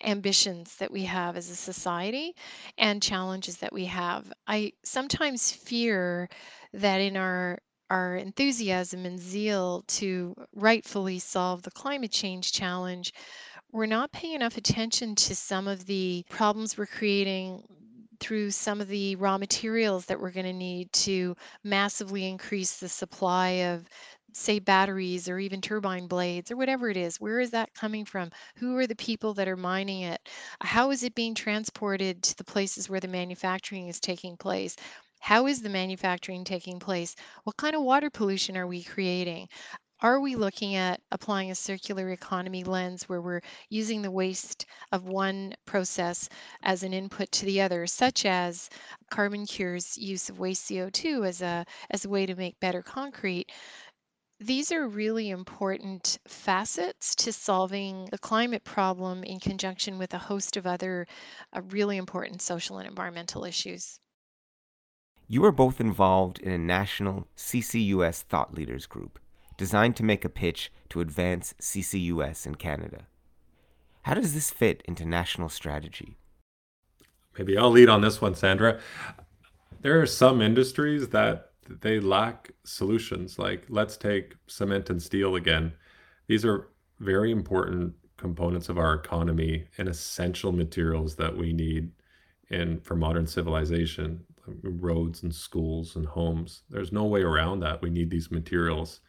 ambitions 0.03 0.77
that 0.77 0.91
we 0.91 1.05
have 1.05 1.37
as 1.37 1.51
a 1.51 1.57
society 1.57 2.35
and 2.79 3.03
challenges 3.03 3.59
that 3.59 3.73
we 3.73 3.87
have. 3.87 4.33
I 4.47 4.73
sometimes 4.85 5.51
fear 5.53 6.29
that 6.73 7.01
in 7.01 7.17
our 7.17 7.59
our 7.91 8.17
enthusiasm 8.17 9.07
and 9.07 9.19
zeal 9.19 9.83
to 9.89 10.35
rightfully 10.55 11.19
solve 11.19 11.63
the 11.63 11.71
climate 11.71 12.13
change 12.13 12.53
challenge, 12.53 13.15
we're 13.73 13.87
not 13.87 14.13
paying 14.13 14.35
enough 14.35 14.57
attention 14.57 15.15
to 15.15 15.35
some 15.35 15.69
of 15.69 15.87
the 15.87 16.25
problems 16.29 16.77
we're 16.77 16.87
creating 16.87 17.63
through 18.21 18.51
some 18.51 18.81
of 18.81 18.89
the 18.89 19.15
raw 19.17 19.39
materials 19.39 20.07
that 20.07 20.21
we're 20.21 20.31
going 20.31 20.47
to 20.47 20.53
need 20.53 20.93
to 20.93 21.37
massively 21.63 22.27
increase 22.27 22.79
the 22.79 22.89
supply 22.89 23.49
of 23.49 23.89
say 24.33 24.59
batteries 24.59 25.29
or 25.29 25.39
even 25.39 25.61
turbine 25.61 26.07
blades 26.07 26.51
or 26.51 26.57
whatever 26.57 26.91
it 26.91 26.97
is. 26.97 27.21
Where 27.21 27.41
is 27.41 27.51
that 27.51 27.75
coming 27.75 28.05
from? 28.05 28.31
Who 28.57 28.77
are 28.77 28.87
the 28.87 28.97
people 28.97 29.35
that 29.35 29.49
are 29.49 29.57
mining 29.57 30.03
it? 30.03 30.21
How 30.61 30.91
is 30.91 31.03
it 31.03 31.15
being 31.15 31.35
transported 31.35 32.23
to 32.25 32.37
the 32.37 32.45
places 32.45 32.89
where 32.89 33.01
the 33.01 33.09
manufacturing 33.09 33.89
is 33.89 34.01
taking 34.01 34.37
place? 34.37 34.77
How 35.21 35.47
is 35.47 35.63
the 35.63 35.69
manufacturing 35.69 36.45
taking 36.45 36.79
place? 36.79 37.17
What 37.45 37.57
kind 37.57 37.75
of 37.75 37.83
water 37.83 38.11
pollution 38.11 38.57
are 38.57 38.67
we 38.67 38.85
creating 38.85 39.49
are 40.01 40.21
we 40.21 40.37
looking 40.37 40.77
at 40.77 41.01
applying 41.11 41.51
a 41.51 41.57
circular 41.57 42.11
economy 42.11 42.63
lens 42.63 43.09
where 43.09 43.21
we're 43.21 43.41
using 43.69 44.01
the 44.01 44.11
waste 44.11 44.65
of 44.93 45.09
one 45.09 45.55
process 45.65 46.29
as 46.63 46.85
an 46.85 46.93
input 46.93 47.33
to 47.33 47.45
the 47.45 47.61
other, 47.61 47.85
such 47.87 48.25
as 48.25 48.71
Carbon 49.11 49.45
Cure's 49.45 49.99
use 49.99 50.29
of 50.29 50.39
waste 50.39 50.71
CO2 50.71 51.27
as 51.27 51.43
a 51.43 51.67
as 51.91 52.05
a 52.05 52.09
way 52.09 52.27
to 52.27 52.37
make 52.37 52.61
better 52.61 52.81
concrete? 52.81 53.51
These 54.39 54.71
are 54.71 54.87
really 54.87 55.31
important 55.31 56.19
facets 56.29 57.17
to 57.17 57.33
solving 57.33 58.05
the 58.13 58.19
climate 58.19 58.63
problem 58.63 59.25
in 59.25 59.41
conjunction 59.41 59.99
with 59.99 60.15
a 60.15 60.19
host 60.19 60.57
of 60.57 60.65
other 60.65 61.09
uh, 61.53 61.63
really 61.71 61.97
important 61.97 62.41
social 62.41 62.79
and 62.79 62.89
environmental 62.89 63.45
issues. 63.45 63.99
You 65.27 65.45
are 65.45 65.53
both 65.53 65.81
involved 65.81 66.39
in 66.39 66.53
a 66.53 66.59
national 66.59 67.27
CCUS 67.37 68.23
thought 68.23 68.55
leaders 68.55 68.87
group 68.87 69.19
designed 69.59 69.97
to 69.97 70.03
make 70.03 70.25
a 70.25 70.31
pitch 70.31 70.73
to 70.89 71.01
advance 71.01 71.55
CCUS 71.61 72.47
in 72.47 72.55
Canada. 72.55 73.07
How 74.03 74.15
does 74.15 74.33
this 74.33 74.51
fit 74.51 74.83
into 74.87 75.05
national 75.05 75.51
strategy? 75.51 76.17
Maybe 77.37 77.59
I'll 77.59 77.71
lead 77.71 77.91
on 77.91 78.01
this 78.01 78.23
one, 78.23 78.35
Sandra. 78.35 78.81
There 79.83 80.01
are 80.01 80.07
some 80.07 80.41
industries 80.41 81.09
that 81.09 81.51
they 81.81 82.01
lack 82.01 82.53
solutions. 82.65 83.39
Like 83.39 83.67
let's 83.69 83.97
take 83.97 84.35
cement 84.47 84.89
and 84.89 85.03
steel 85.03 85.37
again. 85.37 85.73
These 86.27 86.45
are 86.45 86.69
very 87.01 87.31
important 87.31 87.95
components 88.17 88.69
of 88.69 88.79
our 88.79 88.95
economy 88.95 89.67
and 89.77 89.89
essential 89.89 90.53
materials 90.53 91.15
that 91.17 91.37
we 91.37 91.53
need 91.53 91.91
in 92.51 92.81
for 92.81 92.97
modern 92.97 93.27
civilization, 93.27 94.25
roads 94.63 95.23
and 95.23 95.35
schools 95.35 95.97
and 95.97 96.07
homes. 96.07 96.63
There's 96.71 96.93
no 96.93 97.05
way 97.05 97.23
around 97.23 97.61
that. 97.61 97.83
We 97.83 97.91
need 97.91 98.11
these 98.11 98.31
materials. 98.31 99.01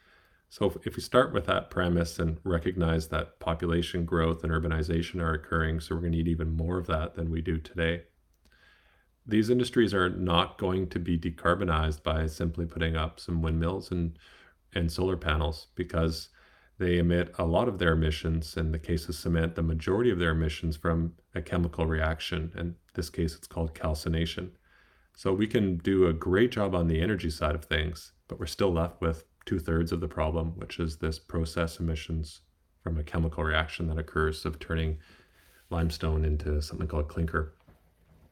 So 0.49 0.73
if, 0.83 0.95
we 0.95 1.01
start 1.01 1.31
with 1.31 1.45
that 1.45 1.69
premise 1.69 2.17
and 2.17 2.39
recognize 2.43 3.07
that 3.09 3.39
population 3.39 4.03
growth 4.03 4.43
and 4.43 4.51
urbanization 4.51 5.21
are 5.21 5.33
occurring, 5.33 5.79
so 5.79 5.93
we're 5.93 6.01
going 6.01 6.13
to 6.13 6.17
need 6.17 6.27
even 6.27 6.57
more 6.57 6.79
of 6.79 6.87
that 6.87 7.13
than 7.13 7.29
we 7.29 7.41
do 7.41 7.59
today. 7.59 8.03
These 9.27 9.51
industries 9.51 9.93
are 9.93 10.09
not 10.09 10.57
going 10.57 10.89
to 10.89 10.99
be 10.99 11.19
decarbonized 11.19 12.01
by 12.01 12.25
simply 12.25 12.65
putting 12.65 12.95
up 12.95 13.19
some 13.19 13.43
windmills 13.43 13.91
and, 13.91 14.17
and 14.73 14.91
solar 14.91 15.17
panels 15.17 15.67
because 15.75 16.29
they 16.79 16.97
emit 16.97 17.31
a 17.37 17.45
lot 17.45 17.67
of 17.67 17.77
their 17.77 17.93
emissions. 17.93 18.57
In 18.57 18.71
the 18.71 18.79
case 18.79 19.07
of 19.07 19.13
cement, 19.13 19.53
the 19.53 19.61
majority 19.61 20.09
of 20.09 20.17
their 20.17 20.31
emissions 20.31 20.75
from 20.75 21.13
a 21.35 21.43
chemical 21.43 21.85
reaction. 21.85 22.51
In 22.57 22.75
this 22.95 23.11
case, 23.11 23.35
it's 23.35 23.47
called 23.47 23.75
calcination. 23.75 24.53
So 25.15 25.31
we 25.31 25.45
can 25.45 25.77
do 25.77 26.07
a 26.07 26.13
great 26.13 26.51
job 26.51 26.73
on 26.73 26.87
the 26.87 27.01
energy 27.01 27.29
side 27.29 27.53
of 27.53 27.65
things, 27.65 28.13
but 28.27 28.39
we're 28.39 28.47
still 28.47 28.73
left 28.73 28.99
with 28.99 29.25
two 29.49 29.59
thirds 29.59 29.91
of 29.91 29.99
the 29.99 30.07
problem, 30.07 30.53
which 30.57 30.79
is 30.79 30.97
this 30.97 31.17
process 31.17 31.79
emissions 31.79 32.41
from 32.83 32.99
a 32.99 33.03
chemical 33.03 33.43
reaction 33.43 33.87
that 33.87 33.97
occurs 33.97 34.45
of 34.45 34.59
turning 34.59 34.99
limestone 35.71 36.23
into 36.23 36.61
something 36.61 36.87
called 36.87 37.07
clinker. 37.07 37.55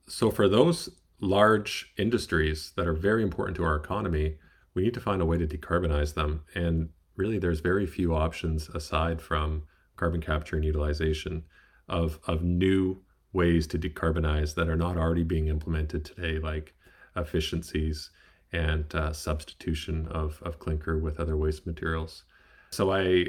So, 0.07 0.29
for 0.29 0.47
those 0.47 0.89
large 1.19 1.91
industries 1.97 2.71
that 2.75 2.87
are 2.87 2.93
very 2.93 3.23
important 3.23 3.57
to 3.57 3.63
our 3.63 3.75
economy, 3.75 4.35
we 4.75 4.83
need 4.83 4.93
to 4.93 4.99
find 4.99 5.19
a 5.19 5.25
way 5.25 5.39
to 5.39 5.47
decarbonize 5.47 6.13
them. 6.13 6.43
And 6.53 6.89
really, 7.15 7.39
there's 7.39 7.61
very 7.61 7.87
few 7.87 8.13
options 8.13 8.69
aside 8.69 9.19
from 9.19 9.63
carbon 9.95 10.21
capture 10.21 10.55
and 10.55 10.65
utilization 10.65 11.45
of, 11.89 12.19
of 12.27 12.43
new 12.43 13.01
ways 13.33 13.65
to 13.67 13.79
decarbonize 13.79 14.53
that 14.53 14.69
are 14.69 14.77
not 14.77 14.97
already 14.97 15.23
being 15.23 15.47
implemented 15.47 16.05
today, 16.05 16.37
like 16.37 16.75
efficiencies 17.15 18.11
and 18.53 18.93
uh, 18.95 19.11
substitution 19.13 20.07
of, 20.07 20.41
of 20.43 20.59
clinker 20.59 20.97
with 20.97 21.19
other 21.19 21.37
waste 21.37 21.65
materials. 21.65 22.23
So 22.71 22.91
I 22.91 23.27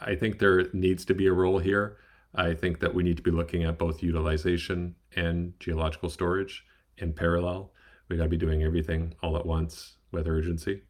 I 0.00 0.14
think 0.14 0.38
there 0.38 0.64
needs 0.72 1.04
to 1.04 1.14
be 1.14 1.26
a 1.26 1.32
role 1.32 1.58
here. 1.58 1.98
I 2.34 2.54
think 2.54 2.80
that 2.80 2.94
we 2.94 3.02
need 3.02 3.16
to 3.18 3.22
be 3.22 3.30
looking 3.30 3.64
at 3.64 3.78
both 3.78 4.02
utilization 4.02 4.94
and 5.14 5.52
geological 5.60 6.10
storage 6.10 6.64
in 6.98 7.12
parallel. 7.12 7.72
We 8.08 8.16
got 8.16 8.24
to 8.24 8.28
be 8.28 8.36
doing 8.36 8.62
everything 8.62 9.14
all 9.22 9.36
at 9.36 9.44
once 9.44 9.96
with 10.12 10.26
urgency. 10.26 10.82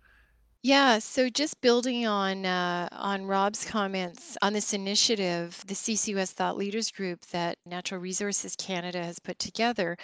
Yeah, 0.62 0.98
so 0.98 1.28
just 1.28 1.60
building 1.60 2.06
on 2.06 2.44
uh, 2.44 2.88
on 2.90 3.24
Rob's 3.24 3.64
comments 3.64 4.36
on 4.42 4.52
this 4.52 4.72
initiative, 4.72 5.62
the 5.66 5.74
CCUS 5.74 6.32
Thought 6.32 6.56
Leaders 6.56 6.90
Group 6.90 7.24
that 7.26 7.58
Natural 7.64 8.00
Resources 8.00 8.56
Canada 8.56 9.04
has 9.04 9.20
put 9.20 9.38
together, 9.38 9.96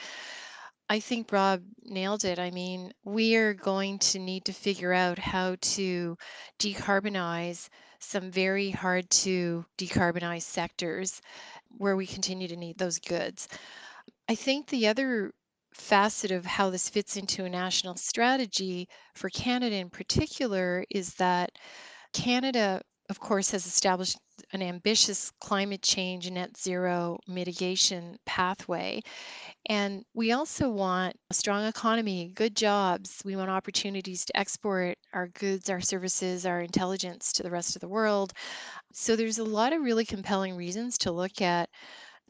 I 0.92 1.00
think 1.00 1.33
Rob 1.33 1.62
nailed 1.87 2.26
it. 2.26 2.38
I 2.38 2.50
mean, 2.50 2.92
we 3.02 3.37
are 3.37 3.55
going 3.55 3.98
to 4.00 4.18
need 4.18 4.44
to 4.44 4.52
figure 4.52 4.92
out 4.92 5.18
how 5.18 5.57
to 5.59 6.18
decarbonize 6.59 7.70
some 7.98 8.31
very 8.31 8.68
hard 8.68 9.09
to 9.24 9.64
decarbonize 9.78 10.42
sectors 10.42 11.22
where 11.78 11.96
we 11.96 12.07
continue 12.07 12.46
to 12.46 12.57
need 12.57 12.76
those 12.76 12.98
goods. 12.98 13.48
I 14.28 14.35
think 14.35 14.66
the 14.66 14.88
other 14.88 15.33
facet 15.72 16.31
of 16.31 16.44
how 16.44 16.68
this 16.68 16.90
fits 16.90 17.16
into 17.16 17.46
a 17.46 17.48
national 17.48 17.96
strategy 17.96 18.87
for 19.14 19.31
Canada 19.31 19.76
in 19.76 19.88
particular 19.88 20.85
is 20.90 21.14
that 21.14 21.52
Canada, 22.12 22.83
of 23.12 23.20
course, 23.20 23.51
has 23.51 23.66
established 23.66 24.16
an 24.55 24.62
ambitious 24.62 25.31
climate 25.38 25.83
change 25.83 26.31
net 26.31 26.57
zero 26.57 27.18
mitigation 27.29 28.16
pathway. 28.25 29.03
And 29.68 30.03
we 30.14 30.33
also 30.33 30.70
want 30.70 31.14
a 31.31 31.35
strong 31.35 31.66
economy, 31.66 32.33
good 32.35 32.57
jobs. 32.57 33.20
We 33.22 33.37
want 33.37 33.51
opportunities 33.51 34.25
to 34.25 34.37
export 34.38 34.96
our 35.12 35.29
goods, 35.29 35.68
our 35.68 35.83
services, 35.83 36.46
our 36.46 36.62
intelligence 36.62 37.35
to 37.35 37.42
the 37.42 37.51
rest 37.51 37.77
of 37.77 37.83
the 37.83 37.88
world. 37.88 38.33
So 38.94 39.14
there's 39.14 39.38
a 39.38 39.44
lot 39.44 39.75
of 39.75 39.83
really 39.83 40.07
compelling 40.07 40.57
reasons 40.57 40.96
to 40.98 41.12
look 41.12 41.42
at 41.42 41.68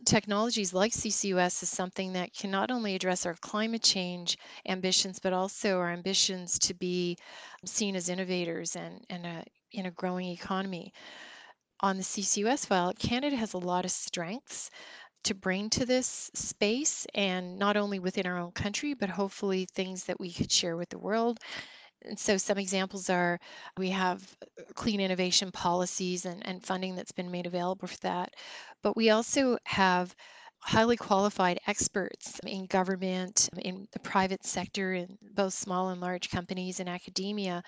technologies 0.04 0.72
like 0.74 0.92
CCUS 0.92 1.62
is 1.62 1.70
something 1.70 2.12
that 2.14 2.34
can 2.34 2.50
not 2.50 2.70
only 2.70 2.94
address 2.94 3.26
our 3.26 3.34
climate 3.34 3.82
change 3.82 4.38
ambitions, 4.66 5.18
but 5.18 5.32
also 5.32 5.78
our 5.78 5.90
ambitions 5.92 6.58
to 6.60 6.74
be 6.74 7.16
seen 7.64 7.96
as 7.96 8.08
innovators 8.08 8.76
and, 8.76 9.04
and 9.10 9.26
a, 9.26 9.44
in 9.72 9.86
a 9.86 9.90
growing 9.90 10.28
economy. 10.30 10.92
On 11.80 11.96
the 11.96 12.02
CCUS 12.02 12.66
file, 12.66 12.92
Canada 12.98 13.36
has 13.36 13.54
a 13.54 13.58
lot 13.58 13.84
of 13.84 13.90
strengths 13.90 14.70
to 15.24 15.34
bring 15.34 15.70
to 15.70 15.86
this 15.86 16.30
space 16.34 17.06
and 17.14 17.58
not 17.58 17.76
only 17.76 17.98
within 17.98 18.26
our 18.26 18.38
own 18.38 18.52
country, 18.52 18.94
but 18.94 19.08
hopefully 19.10 19.66
things 19.66 20.04
that 20.04 20.20
we 20.20 20.32
could 20.32 20.50
share 20.50 20.76
with 20.76 20.88
the 20.90 20.98
world. 20.98 21.38
And 22.04 22.18
so 22.18 22.36
some 22.36 22.58
examples 22.58 23.08
are 23.10 23.38
we 23.76 23.90
have 23.90 24.36
uh, 24.42 24.62
clean 24.74 25.00
innovation 25.00 25.50
policies 25.52 26.24
and, 26.24 26.46
and 26.46 26.64
funding 26.64 26.94
that's 26.94 27.12
been 27.12 27.30
made 27.30 27.46
available 27.46 27.86
for 27.86 27.98
that. 27.98 28.34
But 28.82 28.96
we 28.96 29.10
also 29.10 29.58
have 29.64 30.14
highly 30.58 30.96
qualified 30.96 31.58
experts 31.66 32.38
in 32.46 32.66
government, 32.66 33.48
in 33.58 33.88
the 33.92 33.98
private 33.98 34.44
sector, 34.44 34.94
in 34.94 35.18
both 35.34 35.54
small 35.54 35.88
and 35.90 36.00
large 36.00 36.30
companies 36.30 36.78
and 36.78 36.88
academia 36.88 37.62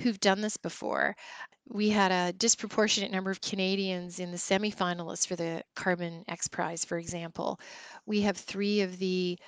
who've 0.00 0.20
done 0.20 0.40
this 0.40 0.56
before. 0.56 1.14
We 1.68 1.90
had 1.90 2.10
a 2.10 2.32
disproportionate 2.32 3.12
number 3.12 3.30
of 3.30 3.40
Canadians 3.40 4.18
in 4.18 4.32
the 4.32 4.36
semifinalists 4.36 5.26
for 5.26 5.36
the 5.36 5.62
Carbon 5.76 6.24
X 6.28 6.48
Prize, 6.48 6.84
for 6.84 6.98
example. 6.98 7.60
We 8.06 8.22
have 8.22 8.36
three 8.36 8.80
of 8.80 8.98
the 8.98 9.38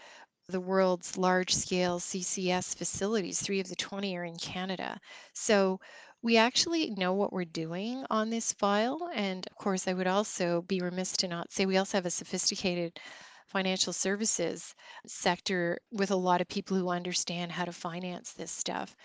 the 0.49 0.61
world's 0.61 1.17
large 1.17 1.55
scale 1.55 1.99
CCS 1.99 2.77
facilities. 2.77 3.41
Three 3.41 3.61
of 3.61 3.69
the 3.69 3.77
20 3.77 4.17
are 4.17 4.25
in 4.25 4.37
Canada. 4.37 5.01
So 5.33 5.81
we 6.23 6.37
actually 6.37 6.91
know 6.91 7.13
what 7.13 7.33
we're 7.33 7.45
doing 7.45 8.05
on 8.11 8.31
this 8.31 8.53
file. 8.53 9.11
And 9.15 9.47
of 9.47 9.57
course, 9.57 9.89
I 9.89 9.95
would 9.95 10.07
also 10.07 10.63
be 10.63 10.81
remiss 10.81 11.17
to 11.19 11.29
not 11.29 11.53
say 11.53 11.67
we 11.67 11.77
also 11.77 11.99
have 11.99 12.07
a 12.07 12.11
sophisticated 12.11 12.99
financial 13.47 13.93
services 13.93 14.75
sector 15.07 15.79
with 15.93 16.11
a 16.11 16.17
lot 16.17 16.41
of 16.41 16.49
people 16.49 16.77
who 16.77 16.89
understand 16.89 17.53
how 17.53 17.65
to 17.65 17.73
finance 17.73 18.33
this 18.33 18.51
stuff. 18.51 18.97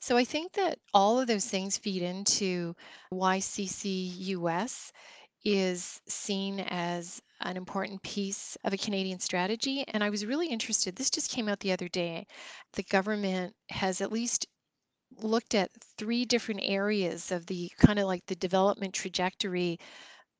So 0.00 0.16
I 0.16 0.24
think 0.24 0.52
that 0.52 0.78
all 0.94 1.20
of 1.20 1.26
those 1.26 1.44
things 1.44 1.76
feed 1.76 2.02
into 2.02 2.74
why 3.10 3.38
CCUS 3.38 4.92
is 5.44 6.00
seen 6.08 6.60
as 6.60 7.20
an 7.40 7.56
important 7.56 8.02
piece 8.02 8.56
of 8.64 8.72
a 8.72 8.78
Canadian 8.78 9.20
strategy. 9.20 9.84
And 9.88 10.02
I 10.02 10.10
was 10.10 10.26
really 10.26 10.48
interested. 10.48 10.96
This 10.96 11.10
just 11.10 11.30
came 11.30 11.48
out 11.48 11.60
the 11.60 11.72
other 11.72 11.88
day. 11.88 12.26
The 12.74 12.82
government 12.84 13.54
has 13.70 14.00
at 14.00 14.12
least 14.12 14.46
looked 15.22 15.54
at 15.54 15.70
three 15.96 16.24
different 16.24 16.60
areas 16.62 17.32
of 17.32 17.46
the 17.46 17.70
kind 17.78 17.98
of 17.98 18.06
like 18.06 18.24
the 18.26 18.36
development 18.36 18.94
trajectory 18.94 19.78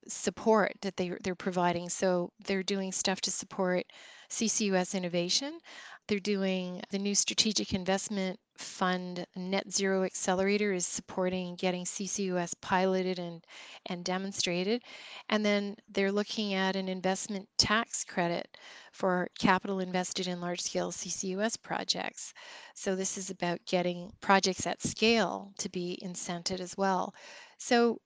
support 0.06 0.72
that 0.82 0.96
they, 0.96 1.12
they're 1.22 1.34
providing. 1.34 1.88
So 1.88 2.30
they're 2.44 2.62
doing 2.62 2.92
stuff 2.92 3.20
to 3.22 3.30
support 3.30 3.84
CCUS 4.30 4.94
innovation. 4.94 5.58
They're 6.06 6.18
doing 6.18 6.82
the 6.90 6.98
new 6.98 7.14
strategic 7.14 7.74
investment 7.74 8.38
fund 8.56 9.26
net 9.36 9.70
zero 9.70 10.04
accelerator 10.04 10.72
is 10.72 10.86
supporting 10.86 11.54
getting 11.54 11.84
CCUS 11.84 12.54
piloted 12.60 13.18
and, 13.18 13.44
and 13.86 14.04
demonstrated. 14.04 14.82
And 15.28 15.44
then 15.44 15.76
they're 15.88 16.12
looking 16.12 16.54
at 16.54 16.76
an 16.76 16.88
investment 16.88 17.48
tax 17.56 18.04
credit 18.04 18.48
for 18.92 19.28
capital 19.38 19.80
invested 19.80 20.26
in 20.26 20.40
large 20.40 20.60
scale 20.60 20.90
CCUS 20.90 21.60
projects. 21.62 22.32
So 22.74 22.96
this 22.96 23.16
is 23.16 23.30
about 23.30 23.64
getting 23.66 24.12
projects 24.20 24.66
at 24.66 24.82
scale 24.82 25.52
to 25.58 25.68
be 25.68 25.98
incented 26.04 26.60
as 26.60 26.76
well. 26.76 27.14
So 27.58 28.00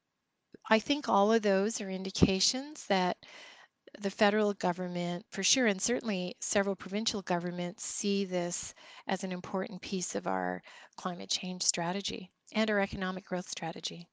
I 0.68 0.79
think 0.79 1.09
all 1.09 1.33
of 1.33 1.42
those 1.42 1.81
are 1.81 1.90
indications 1.90 2.87
that 2.87 3.16
the 4.01 4.11
federal 4.11 4.55
government, 4.55 5.27
for 5.31 5.42
sure, 5.42 5.66
and 5.66 5.81
certainly 5.81 6.35
several 6.40 6.75
provincial 6.75 7.22
governments 7.22 7.85
see 7.85 8.25
this 8.25 8.75
as 9.07 9.22
an 9.22 9.33
important 9.33 9.83
piece 9.83 10.14
of 10.14 10.27
our 10.27 10.62
climate 10.96 11.29
change 11.29 11.62
strategy 11.62 12.31
and 12.55 12.70
our 12.70 12.81
economic 12.81 13.27
growth 13.27 13.48
strategy. 13.48 14.09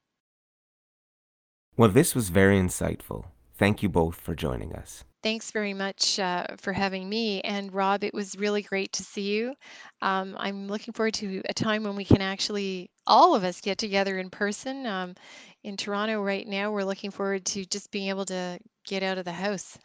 Well, 1.77 1.89
this 1.89 2.13
was 2.13 2.29
very 2.29 2.59
insightful. 2.59 3.25
Thank 3.57 3.83
you 3.83 3.89
both 3.89 4.15
for 4.15 4.35
joining 4.35 4.73
us. 4.73 5.03
Thanks 5.21 5.51
very 5.51 5.73
much 5.73 6.17
uh, 6.17 6.45
for 6.57 6.71
having 6.71 7.09
me. 7.09 7.41
And 7.41 7.73
Rob, 7.73 8.05
it 8.05 8.13
was 8.13 8.37
really 8.37 8.61
great 8.61 8.93
to 8.93 9.03
see 9.03 9.33
you. 9.33 9.53
Um, 10.01 10.35
I'm 10.39 10.67
looking 10.67 10.93
forward 10.93 11.15
to 11.15 11.41
a 11.47 11.53
time 11.53 11.83
when 11.83 11.97
we 11.97 12.05
can 12.05 12.21
actually, 12.21 12.89
all 13.05 13.35
of 13.35 13.43
us, 13.43 13.59
get 13.59 13.77
together 13.77 14.17
in 14.17 14.29
person. 14.29 14.85
Um, 14.85 15.15
in 15.63 15.75
Toronto 15.77 16.21
right 16.21 16.47
now, 16.47 16.71
we're 16.71 16.83
looking 16.83 17.11
forward 17.11 17.45
to 17.45 17.65
just 17.65 17.91
being 17.91 18.09
able 18.09 18.25
to 18.25 18.59
get 18.85 19.03
out 19.03 19.17
of 19.17 19.25
the 19.25 19.31
house. 19.31 19.77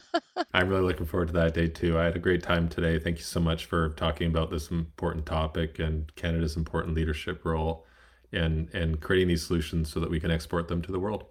I'm 0.54 0.68
really 0.68 0.82
looking 0.82 1.06
forward 1.06 1.28
to 1.28 1.34
that 1.34 1.54
day 1.54 1.68
too. 1.68 1.98
I 1.98 2.04
had 2.04 2.16
a 2.16 2.20
great 2.20 2.42
time 2.42 2.68
today. 2.68 2.98
Thank 2.98 3.18
you 3.18 3.24
so 3.24 3.40
much 3.40 3.66
for 3.66 3.90
talking 3.90 4.28
about 4.28 4.50
this 4.50 4.70
important 4.70 5.26
topic 5.26 5.78
and 5.78 6.14
Canada's 6.14 6.56
important 6.56 6.94
leadership 6.94 7.44
role 7.44 7.84
and 8.32 8.70
in 8.70 8.96
creating 8.98 9.28
these 9.28 9.44
solutions 9.44 9.92
so 9.92 10.00
that 10.00 10.10
we 10.10 10.20
can 10.20 10.30
export 10.30 10.68
them 10.68 10.80
to 10.82 10.92
the 10.92 11.00
world. 11.00 11.24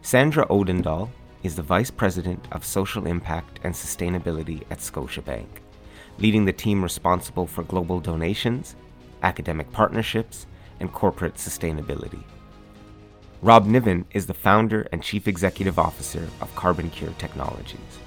Sandra 0.00 0.46
Odendahl 0.46 1.10
is 1.42 1.56
the 1.56 1.62
Vice 1.62 1.90
President 1.90 2.46
of 2.52 2.64
Social 2.64 3.06
Impact 3.06 3.60
and 3.62 3.74
Sustainability 3.74 4.62
at 4.70 4.78
Scotiabank, 4.78 5.46
leading 6.18 6.44
the 6.44 6.52
team 6.52 6.82
responsible 6.82 7.46
for 7.46 7.62
global 7.64 8.00
donations, 8.00 8.76
academic 9.22 9.70
partnerships, 9.72 10.46
and 10.80 10.92
corporate 10.92 11.34
sustainability. 11.34 12.22
Rob 13.42 13.66
Niven 13.66 14.06
is 14.12 14.26
the 14.26 14.34
founder 14.34 14.88
and 14.90 15.02
chief 15.02 15.28
executive 15.28 15.78
officer 15.78 16.26
of 16.40 16.54
Carbon 16.56 16.88
Cure 16.90 17.12
Technologies, 17.18 17.98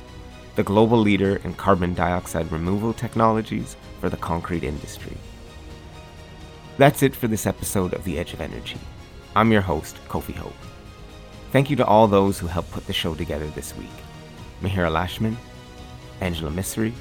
the 0.55 0.63
global 0.63 0.97
leader 0.97 1.35
in 1.43 1.53
carbon 1.53 1.93
dioxide 1.93 2.51
removal 2.51 2.93
technologies 2.93 3.75
for 3.99 4.09
the 4.09 4.17
concrete 4.17 4.63
industry. 4.63 5.15
That's 6.77 7.03
it 7.03 7.15
for 7.15 7.27
this 7.27 7.45
episode 7.45 7.93
of 7.93 8.03
The 8.03 8.17
Edge 8.17 8.33
of 8.33 8.41
Energy. 8.41 8.79
I'm 9.35 9.51
your 9.51 9.61
host, 9.61 9.95
Kofi 10.07 10.33
Hope. 10.33 10.53
Thank 11.51 11.69
you 11.69 11.75
to 11.75 11.85
all 11.85 12.07
those 12.07 12.39
who 12.39 12.47
helped 12.47 12.71
put 12.71 12.87
the 12.87 12.93
show 12.93 13.13
together 13.15 13.47
this 13.47 13.75
week 13.77 13.89
Mahira 14.61 14.91
Lashman, 14.91 15.35
Angela 16.21 16.51
Misri, 16.51 16.93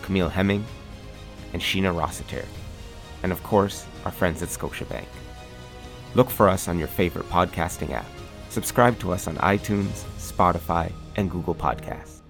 Camille 0.00 0.30
Hemming, 0.30 0.64
and 1.52 1.60
Sheena 1.60 1.94
Rossiter, 1.94 2.44
and 3.22 3.32
of 3.32 3.42
course, 3.42 3.86
our 4.04 4.12
friends 4.12 4.42
at 4.42 4.48
Scotiabank. 4.48 5.06
Look 6.14 6.30
for 6.30 6.48
us 6.48 6.68
on 6.68 6.78
your 6.78 6.88
favorite 6.88 7.28
podcasting 7.28 7.90
app. 7.90 8.06
Subscribe 8.48 8.98
to 9.00 9.12
us 9.12 9.26
on 9.26 9.36
iTunes, 9.36 10.04
Spotify, 10.18 10.92
and 11.16 11.30
Google 11.30 11.54
Podcasts. 11.54 12.21